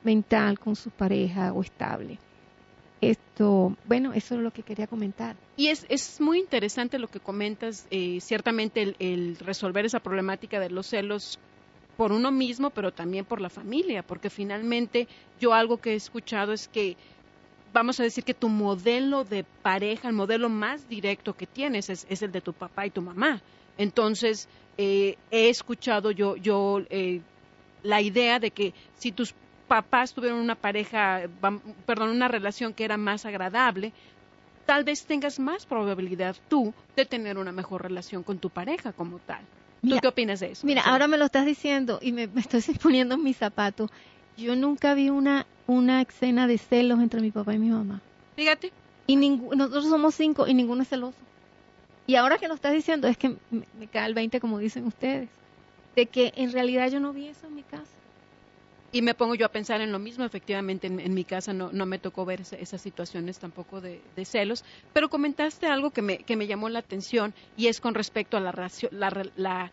[0.04, 2.20] mental con su pareja o estable.
[3.02, 5.36] Esto, bueno, eso es lo que quería comentar.
[5.58, 10.70] Y es, es muy interesante lo que comentas, eh, ciertamente el resolver esa problemática de
[10.70, 11.39] los celos
[11.97, 15.08] por uno mismo, pero también por la familia, porque finalmente
[15.39, 16.95] yo algo que he escuchado es que
[17.74, 22.05] vamos a decir que tu modelo de pareja, el modelo más directo que tienes es,
[22.09, 23.41] es el de tu papá y tu mamá.
[23.78, 24.47] Entonces,
[24.78, 27.22] eh, he escuchado yo, yo eh,
[27.84, 29.34] la idea de que si tus
[29.67, 31.22] papás tuvieron una pareja,
[31.86, 33.93] perdón, una relación que era más agradable,
[34.65, 39.19] tal vez tengas más probabilidad tú de tener una mejor relación con tu pareja como
[39.19, 39.41] tal.
[39.82, 40.67] ¿Tú qué opinas de eso?
[40.67, 43.89] Mira, ahora me lo estás diciendo y me, estoy poniendo en mis zapatos.
[44.38, 48.01] Yo nunca vi una, una escena de celos entre mi papá y mi mamá.
[48.36, 48.72] Fíjate.
[49.07, 51.17] Y nosotros somos cinco y ninguno es celoso.
[52.07, 54.86] Y ahora que lo estás diciendo es que me, me cae el 20 como dicen
[54.86, 55.30] ustedes,
[55.95, 57.91] de que en realidad yo no vi eso en mi casa.
[58.93, 61.86] Y me pongo yo a pensar en lo mismo, efectivamente en, mi casa no, no,
[61.86, 66.45] me tocó ver esas situaciones tampoco de, celos, pero comentaste algo que me, que me
[66.45, 68.51] llamó la atención y es con respecto a la,
[68.91, 69.72] la, la,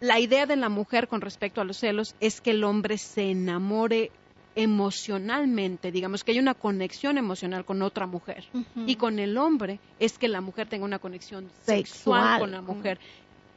[0.00, 3.30] la idea de la mujer con respecto a los celos es que el hombre se
[3.30, 4.10] enamore
[4.56, 8.44] emocionalmente, digamos que hay una conexión emocional con otra mujer
[8.86, 12.98] y con el hombre es que la mujer tenga una conexión sexual, con la mujer.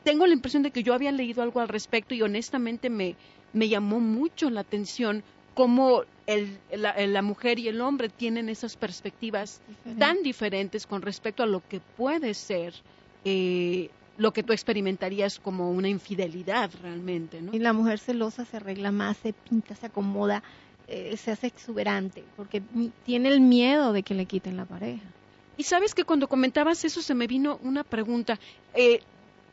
[0.04, 3.16] Tengo la impresión de que yo había leído algo al respecto y honestamente me,
[3.54, 5.24] me llamó mucho la atención
[5.54, 9.62] cómo el, la, mujer y el hombre tienen esas perspectivas
[9.98, 12.74] tan diferentes con respecto a lo que puede ser
[13.26, 17.54] eh, lo que tú experimentarías como una infidelidad realmente, ¿no?
[17.54, 20.44] Y la mujer celosa se arregla más, se pinta, se acomoda,
[20.90, 22.62] eh, se hace exuberante, porque
[23.06, 25.04] tiene el miedo de que le quiten la pareja.
[25.58, 28.40] Y sabes que cuando comentabas eso se me vino una pregunta.
[28.74, 29.02] Eh,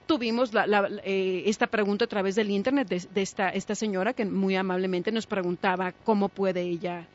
[0.07, 5.11] tuvimos eh, esta pregunta a través del internet de, esta, esta, señora que muy amablemente
[5.11, 7.07] nos preguntaba cómo puede ella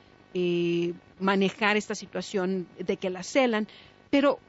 [1.19, 3.67] manejar esta situación de que la celan.
[4.09, 4.39] Pero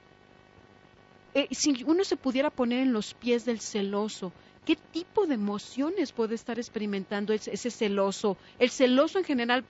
[1.52, 4.32] si uno se pudiera poner en los pies del celoso,
[4.64, 8.36] ¿Qué tipo de emociones puede estar experimentando ese, celoso?
[8.58, 9.64] El celoso en general,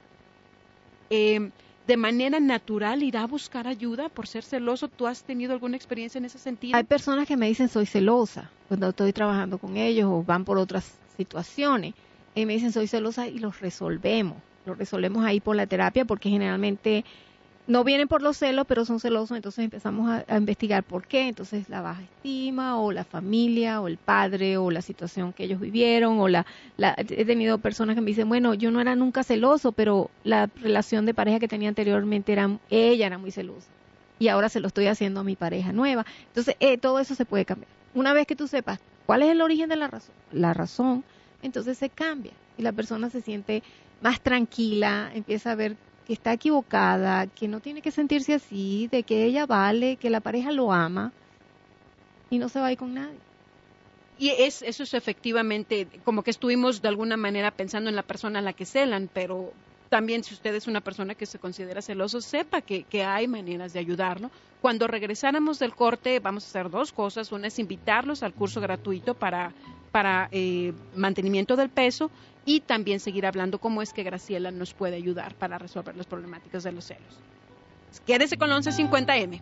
[1.10, 1.50] eh,
[1.86, 4.88] de manera natural, irá a buscar ayuda por ser celoso.
[4.88, 6.76] ¿Tú has tenido alguna experiencia en ese sentido?
[6.76, 10.58] Hay personas que me dicen soy celosa cuando estoy trabajando con ellos o van por
[10.58, 11.94] otras situaciones.
[12.34, 14.36] Y me dicen soy celosa y los resolvemos.
[14.66, 17.04] Los resolvemos ahí por la terapia porque generalmente
[17.70, 21.28] no vienen por los celos, pero son celosos, entonces empezamos a, investigar por qué.
[21.28, 25.60] Entonces la baja estima o la familia o el padre o la situación que ellos
[25.60, 26.44] vivieron o la,
[26.78, 31.06] he tenido personas que me dicen, bueno, yo no era nunca celoso, pero la relación
[31.06, 33.68] de pareja que tenía anteriormente era ella era muy celosa
[34.18, 36.04] y ahora se lo estoy haciendo a mi pareja nueva.
[36.26, 37.70] Entonces eh, todo eso se puede cambiar.
[37.94, 41.04] Una vez que tú sepas cuál es el origen de la razón, la razón,
[41.40, 43.62] entonces se cambia y la persona se siente
[44.02, 45.76] más tranquila, empieza a ver
[46.10, 50.18] que está equivocada, que no tiene que sentirse así, de que ella vale, que la
[50.18, 51.12] pareja lo ama
[52.30, 53.20] y no se va a ir con nadie.
[54.18, 58.40] Y es, eso es efectivamente, como que estuvimos de alguna manera pensando en la persona
[58.40, 59.52] a la que celan, pero
[59.88, 63.72] también si usted es una persona que se considera celoso, sepa que, que, hay maneras
[63.72, 64.32] de ayudarlo.
[64.60, 67.30] Cuando regresáramos del corte, vamos a hacer dos cosas.
[67.30, 69.52] Una es invitarlos al curso gratuito para,
[69.90, 72.10] para eh, mantenimiento del peso
[72.44, 76.62] y también seguir hablando cómo es que Graciela nos puede ayudar para resolver las problemáticas
[76.62, 77.18] de los celos.
[78.06, 79.40] Quédese con 1150M.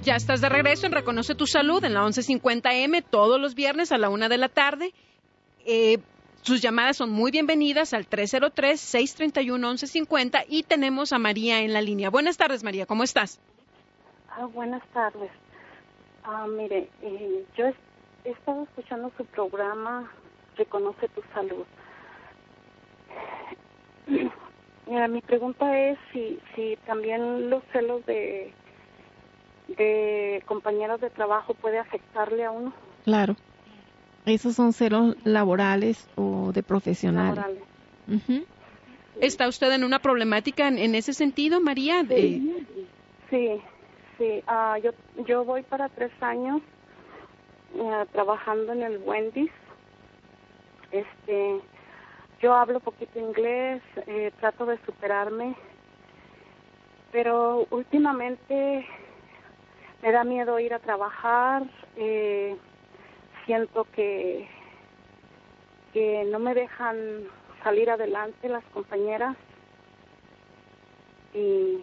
[0.03, 3.97] Ya estás de regreso en Reconoce tu Salud en la 1150M todos los viernes a
[3.97, 4.93] la una de la tarde.
[5.65, 5.99] Eh,
[6.43, 12.09] sus llamadas son muy bienvenidas al 303-631-1150 y tenemos a María en la línea.
[12.09, 13.39] Buenas tardes, María, ¿cómo estás?
[14.29, 15.31] Ah, buenas tardes.
[16.25, 17.75] Ah, mire, eh, yo he,
[18.25, 20.11] estado escuchando su programa
[20.57, 21.65] Reconoce tu Salud.
[24.87, 28.53] Mira, mi pregunta es si, si también los celos de,
[29.69, 32.73] de compañeros de trabajo puede afectarle a uno.
[33.05, 33.37] Claro.
[34.25, 37.43] Esos son celos laborales o de profesionales.
[39.19, 42.03] ¿Está usted en una problemática en, ese sentido, María?
[43.29, 43.61] Sí,
[44.17, 44.43] sí.
[44.47, 44.91] Ah, yo,
[45.25, 46.61] yo voy para tres años
[47.75, 49.51] eh, trabajando en el Wendy's.
[50.91, 51.59] Este,
[52.41, 55.55] yo hablo poquito inglés, eh, trato de superarme,
[57.11, 58.85] pero últimamente
[60.01, 61.63] me da miedo ir a trabajar.
[61.95, 62.55] Eh,
[63.45, 64.47] siento que,
[65.93, 66.97] que no me dejan
[67.63, 69.37] salir adelante las compañeras
[71.33, 71.79] y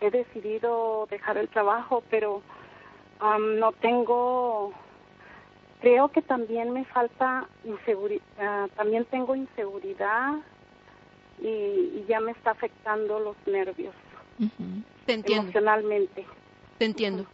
[0.00, 2.42] he decidido dejar el trabajo, pero
[3.20, 4.72] no tengo,
[5.80, 10.34] creo que también me falta inseguridad, ah, también tengo inseguridad
[11.40, 13.94] y, ya me está afectando los nervios.
[15.06, 15.44] Te entiendo.
[15.44, 16.26] Emocionalmente.
[16.78, 17.26] Te entiendo.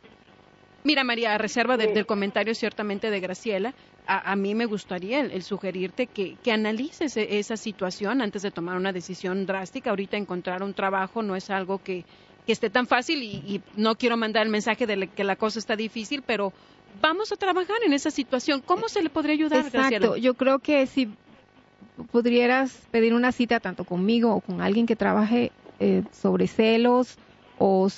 [0.84, 3.74] Mira, María, a reserva del comentario ciertamente de Graciela,
[4.06, 8.76] a, mí me gustaría el, sugerirte que, que, analices e, esa situación antes de tomar
[8.76, 9.90] una decisión drástica.
[9.90, 12.04] Ahorita encontrar un trabajo no es algo que,
[12.46, 16.22] esté tan fácil y, no quiero mandar el mensaje de que la cosa está difícil,
[16.26, 16.52] pero
[17.00, 18.60] vamos a trabajar en esa situación.
[18.60, 20.16] ¿Cómo se le podría ayudar, Exacto.
[20.16, 21.08] Yo creo que si
[22.10, 27.16] pudieras pedir una cita tanto conmigo o con alguien que trabaje eh, sobre celos
[27.58, 27.88] o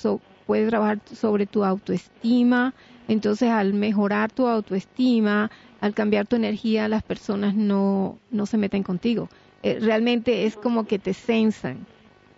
[0.46, 2.74] puedes trabajar sobre tu autoestima.
[3.08, 8.82] Entonces, al mejorar tu autoestima, al cambiar tu energía, las personas no, no se meten
[8.82, 9.28] contigo.
[9.62, 11.86] Eh, realmente es como que te censan.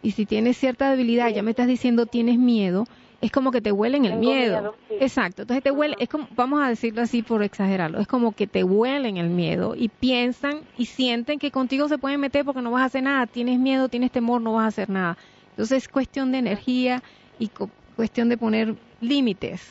[0.02, 2.84] Y si tienes cierta debilidad, ya me estás diciendo tienes miedo,
[3.20, 4.74] es como que te huelen el miedo.
[5.00, 5.42] Exacto.
[5.42, 8.62] Entonces te huele, es como, vamos a decirlo así por exagerarlo, es como que te
[8.62, 12.82] huelen el miedo y piensan y sienten que contigo se pueden meter porque no vas
[12.82, 13.26] a hacer nada.
[13.26, 15.16] Tienes miedo, tienes temor, no vas a hacer nada.
[15.50, 17.02] Entonces es cuestión de energía
[17.38, 17.50] y
[17.96, 19.62] cuestión de poner límites.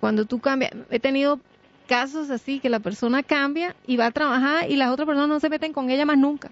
[0.00, 1.38] Cuando tú cambias, he tenido
[1.86, 5.40] casos así que la persona cambia y va a trabajar y las otras personas no
[5.40, 6.50] se meten con ella más nunca.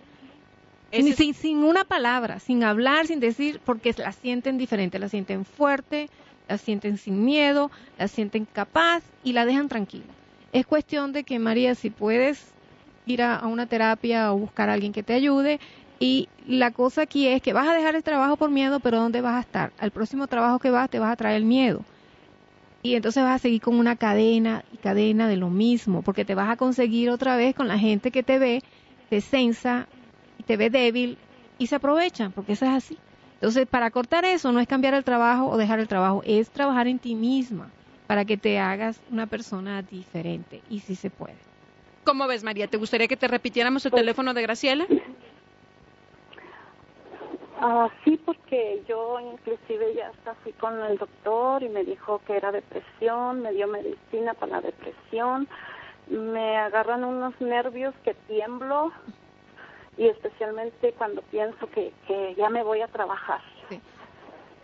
[0.93, 6.09] sin, sin una palabra, sin hablar, sin decir, porque la sienten diferente, la sienten fuerte,
[6.49, 10.05] la sienten sin miedo, la sienten capaz y la dejan tranquila.
[10.53, 12.47] Es cuestión de que María, si puedes
[13.05, 15.61] ir a, a una terapia o buscar a alguien que te ayude,
[15.99, 19.21] y la cosa aquí es que vas a dejar el trabajo por miedo, pero ¿dónde
[19.21, 19.73] vas a estar?
[19.79, 21.85] Al próximo trabajo que vas te vas a traer el miedo.
[22.83, 26.35] Y entonces vas a seguir con una cadena y cadena de lo mismo, porque te
[26.35, 28.63] vas a conseguir otra vez con la gente que te ve,
[29.09, 29.87] te censa,
[30.47, 31.19] te ve débil
[31.59, 32.99] y se aprovechan, porque eso es así.
[33.35, 36.87] Entonces, para cortar eso no es cambiar el trabajo o dejar el trabajo, es trabajar
[36.87, 37.73] en ti misma
[38.07, 41.39] para que te hagas una persona diferente y si se puede.
[42.05, 42.69] ¿Cómo ves, María?
[42.69, 44.87] ¿Te gustaría que te repitiéramos el teléfono de Graciela?
[47.59, 52.37] Ah, sí, porque yo inclusive ya hasta fui con el doctor y me dijo que
[52.37, 55.49] era depresión, me dio medicina para la depresión,
[56.09, 58.93] me agarran unos nervios que tiemblo
[59.97, 63.41] y especialmente cuando pienso que, que ya me voy a trabajar.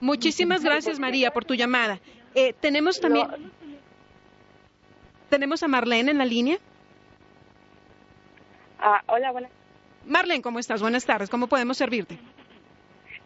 [0.00, 1.98] Muchísimas gracias, María, por tu llamada.
[2.34, 3.26] Eh, tenemos también.
[5.28, 6.58] ¿Tenemos a Marlene en la línea?
[8.78, 9.50] Ah, hola, buenas.
[10.06, 10.80] Marlene, ¿cómo estás?
[10.80, 11.28] Buenas tardes.
[11.30, 12.18] ¿Cómo podemos servirte?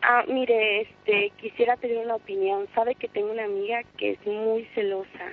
[0.02, 2.66] Ah, mire, este, quisiera tener una opinión.
[2.74, 5.32] Sabe que tengo una amiga que es muy celosa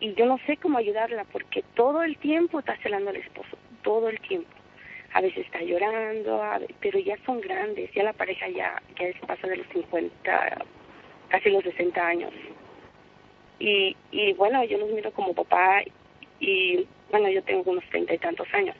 [0.00, 4.08] y yo no sé cómo ayudarla porque todo el tiempo está celando al esposo, todo
[4.08, 4.48] el tiempo.
[5.14, 6.40] A veces está llorando,
[6.80, 10.64] pero ya son grandes, ya la pareja ya, ya pasa de los 50,
[11.28, 12.32] casi los 60 años.
[13.58, 15.82] Y, y bueno, yo los miro como papá
[16.38, 18.76] y bueno, yo tengo unos treinta y tantos años.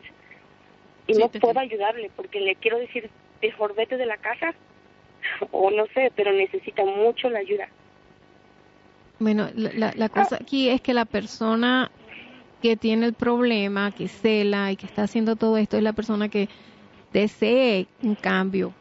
[1.06, 3.10] Y no puedo ayudarle porque le quiero decir,
[3.42, 4.54] mejor vete de la casa
[5.50, 7.68] o no sé, pero necesita mucho la ayuda.
[9.18, 10.42] Bueno, la, la cosa ah.
[10.42, 11.90] aquí es que la persona
[12.62, 16.28] que tiene el problema, que cela y que está haciendo todo esto es la persona
[16.28, 16.48] que
[17.12, 18.72] desee un cambio,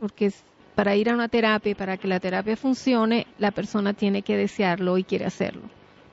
[0.00, 0.30] porque
[0.74, 4.36] para ir a una terapia y para que la terapia funcione, la persona tiene que
[4.36, 5.62] desearlo y quiere hacerlo.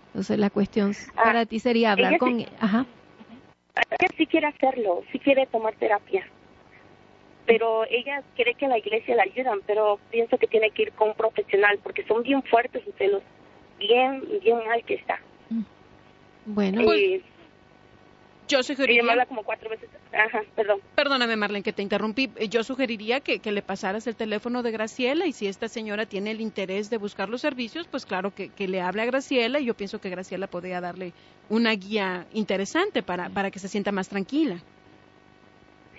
[0.07, 2.45] Entonces la cuestión ah, para ti sería hablar con...
[2.59, 2.85] Ajá.
[3.75, 6.27] Ella sí quiere hacerlo, sí quiere tomar terapia,
[7.47, 11.09] pero ella cree que la iglesia la ayudan, pero pienso que tiene que ir con
[11.09, 13.23] un profesional porque son bien fuertes sus celos,
[13.79, 15.17] bien, bien mal que está.
[15.49, 15.61] Mm.
[16.47, 17.21] Bueno, pues,
[18.49, 19.25] yo sugeriría...
[19.25, 19.89] como cuatro veces.
[20.11, 20.81] Ajá, perdón.
[20.95, 22.29] Perdóname, Marlene, que te interrumpí.
[22.35, 26.05] Eh, yo sugeriría que, que, le pasaras el teléfono de Graciela y si esta señora
[26.05, 29.61] tiene el interés de buscar los servicios, pues claro que, que le hable a Graciela
[29.61, 31.13] y yo pienso que Graciela podría darle
[31.47, 34.61] una guía interesante para, para que se sienta más tranquila.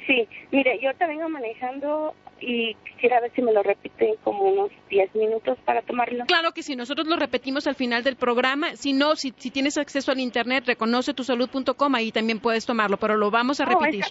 [0.08, 4.70] Sí, mire, yo ahorita vengo manejando y quisiera ver si me lo repiten como unos
[4.88, 6.24] 10 minutos para tomarlo.
[6.24, 8.74] Claro que sí, nosotros lo repetimos al final del programa.
[8.74, 12.96] Si no, si, si tienes acceso al internet, reconoce tu salud.com, ahí también puedes tomarlo,
[12.96, 14.06] pero lo vamos a repetir.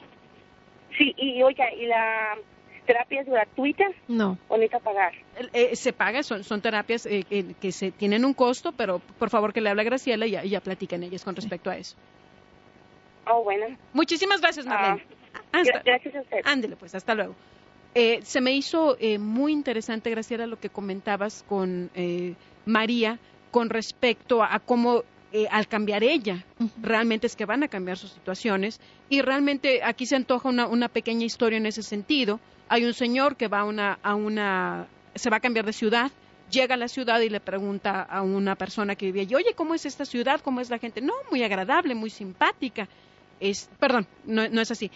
[0.95, 2.37] Sí, y oiga, ¿y la
[2.85, 3.85] terapia es gratuita?
[4.07, 4.37] No.
[4.49, 5.13] ¿O necesita pagar?
[5.51, 7.25] Eh, se paga, son, son terapias eh,
[7.59, 10.43] que se tienen un costo, pero por favor que le hable a Graciela y ya,
[10.43, 11.97] ya platiquen ellas con respecto a eso.
[13.29, 13.65] Oh, bueno.
[13.93, 15.03] Muchísimas gracias, Marlene.
[15.03, 15.16] Ah,
[15.51, 16.39] gracias a usted.
[16.43, 17.35] Ándele, pues, hasta luego.
[17.99, 22.35] Eh, se me hizo eh, muy interesante, Graciela, lo que comentabas con eh,
[22.65, 23.17] María
[23.49, 25.03] con respecto a, cómo
[25.49, 26.45] al cambiar ella,
[26.81, 28.79] realmente es que van a cambiar sus situaciones
[29.09, 32.39] y realmente aquí se antoja una, una pequeña historia en ese sentido.
[32.69, 36.11] Hay un señor que va a una, a una, se va a cambiar de ciudad,
[36.51, 39.73] llega a la ciudad y le pregunta a una persona que vivía allí, oye, ¿cómo
[39.73, 40.39] es esta ciudad?
[40.41, 41.01] ¿Cómo es la gente?
[41.01, 42.87] No, muy agradable, muy simpática.
[43.39, 44.89] Es, perdón, no, es así.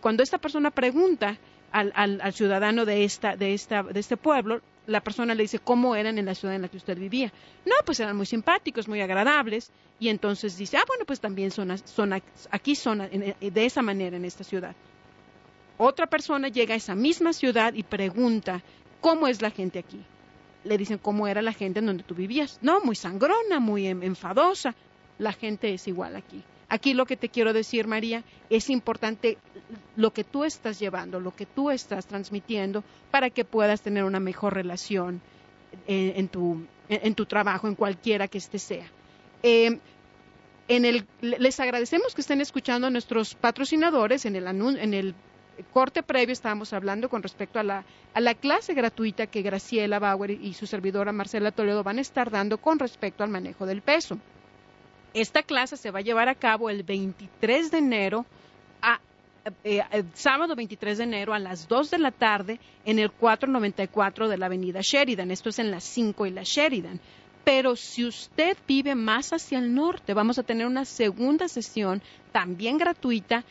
[0.00, 1.38] cuando esta persona pregunta,
[1.72, 5.94] al, al, ciudadano de, esta, de, esta, de este pueblo, la persona le dice cómo
[5.94, 7.32] eran en la ciudad en la que usted vivía.
[7.66, 9.70] No, pues eran muy simpáticos, muy agradables.
[10.00, 11.70] Y entonces dice, ah, bueno, pues también son,
[12.50, 14.74] aquí son de esa manera en esta ciudad.
[15.76, 18.62] Otra persona llega a esa misma ciudad y pregunta,
[19.00, 20.02] ¿cómo es la gente aquí?
[20.64, 22.58] Le dicen, ¿cómo era la gente en donde tú vivías?
[22.62, 24.74] No, muy sangrona, muy enfadosa.
[25.18, 26.42] La gente es igual aquí.
[26.68, 29.38] Aquí lo que te quiero decir, María, es importante
[29.96, 34.20] lo que tú estás llevando, lo que tú estás transmitiendo para que puedas tener una
[34.20, 35.22] mejor relación
[35.86, 38.86] en, tu, en tu, trabajo, en cualquiera que este sea.
[39.42, 39.78] Eh,
[40.68, 44.26] en el, les agradecemos que estén escuchando a nuestros patrocinadores.
[44.26, 45.14] En el, en el
[45.72, 50.30] corte previo estábamos hablando con respecto a la, a la clase gratuita que Graciela Bauer
[50.30, 54.18] y su servidora Marcela Toledo van a estar dando con respecto al manejo del peso.
[55.20, 58.24] Esta clase se va a llevar a cabo el 23 de enero
[58.80, 59.00] a
[59.64, 64.28] eh, eh, sábado 23 de enero a las 2 de la tarde en el 494
[64.28, 65.32] de la avenida Sheridan.
[65.32, 67.00] Esto es en las 5 y la Sheridan.
[67.42, 72.00] Pero si usted vive más hacia el norte, vamos a tener una segunda sesión
[72.30, 73.44] también gratuita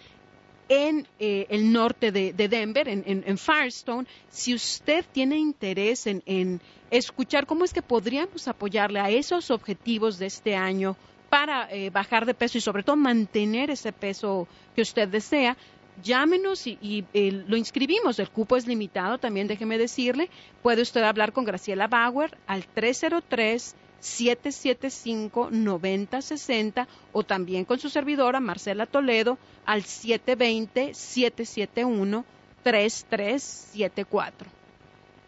[0.70, 4.08] en eh, el norte de, Denver, en, Firestone.
[4.30, 6.62] Si usted tiene interés en
[6.92, 10.96] escuchar cómo es que podríamos apoyarle a esos objetivos de este año
[11.30, 15.58] para eh, bajar de peso y sobre todo mantener ese peso que usted desea,
[16.04, 18.20] llámenos y, eh, lo inscribimos.
[18.20, 20.30] El cupo es limitado, también déjeme decirle.
[20.62, 28.40] Puede usted hablar con Graciela Bauer al 303 775 9060 o también con su servidora
[28.40, 32.26] Marcela Toledo al 720 771
[32.64, 34.57] 3374.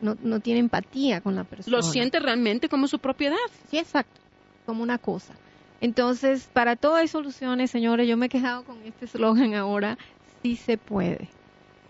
[0.00, 1.76] no, no tiene empatía con la persona.
[1.76, 3.36] Lo siente realmente como su propiedad.
[3.70, 4.20] Sí, exacto,
[4.64, 5.34] como una cosa.
[5.80, 8.08] Entonces, para todo hay soluciones, señores.
[8.08, 9.98] Yo me he quejado con este eslogan ahora.
[10.42, 11.28] Sí se puede,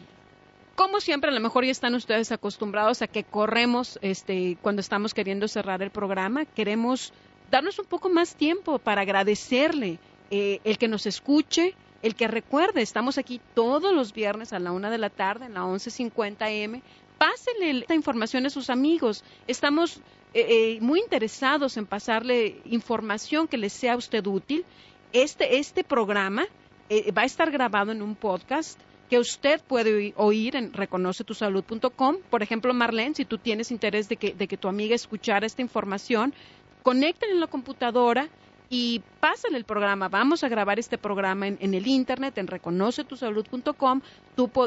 [0.76, 5.14] Como siempre, a lo mejor ya están ustedes acostumbrados a que corremos este, cuando estamos
[5.14, 6.46] queriendo cerrar el programa.
[6.46, 7.14] Queremos
[7.52, 10.00] darnos un poco más tiempo para agradecerle
[10.32, 14.74] eh, el que nos escuche, el que recuerde, estamos aquí todos los viernes a la
[14.74, 16.82] una de la tarde en la 11.50 M.
[17.18, 19.24] Pásenle esta información a sus amigos.
[19.48, 20.02] Estamos
[20.34, 24.66] eh, eh, muy interesados en pasarle información que les sea a usted útil.
[25.14, 26.46] Este, este programa
[26.90, 28.78] eh, va a estar grabado en un podcast
[29.10, 32.18] que usted puede oír en reconocetusalud.com.
[32.30, 35.62] Por ejemplo, Marlene, si tú tienes interés de que, de que tu amiga escuchara esta
[35.62, 36.34] información,
[36.82, 38.28] conecten en la computadora,
[38.74, 40.10] y pásale el programa.
[40.10, 44.02] Vamos a grabar este programa en, el internet, en reconocetusalud.com.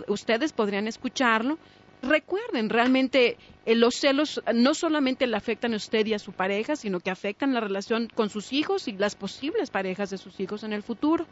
[0.06, 1.58] ustedes podrían escucharlo.
[2.02, 6.76] Recuerden, realmente eh, los celos no solamente le afectan a usted y a su pareja,
[6.76, 10.62] sino que afectan la relación con sus hijos y las posibles parejas de sus hijos
[10.62, 11.26] en el futuro.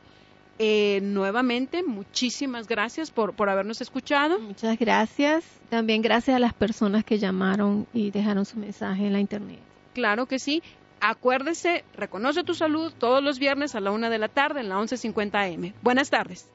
[0.58, 4.40] Eh, nuevamente, muchísimas gracias por, por habernos escuchado.
[4.40, 5.44] Muchas gracias.
[5.70, 9.60] También gracias a las personas que llamaron y dejaron su mensaje en la internet.
[9.92, 10.60] Claro que sí.
[11.06, 14.76] Acuérdese, reconoce tu salud todos los viernes a la una de la tarde en la
[14.76, 15.74] 11.50 AM.
[15.82, 16.48] Buenas tardes.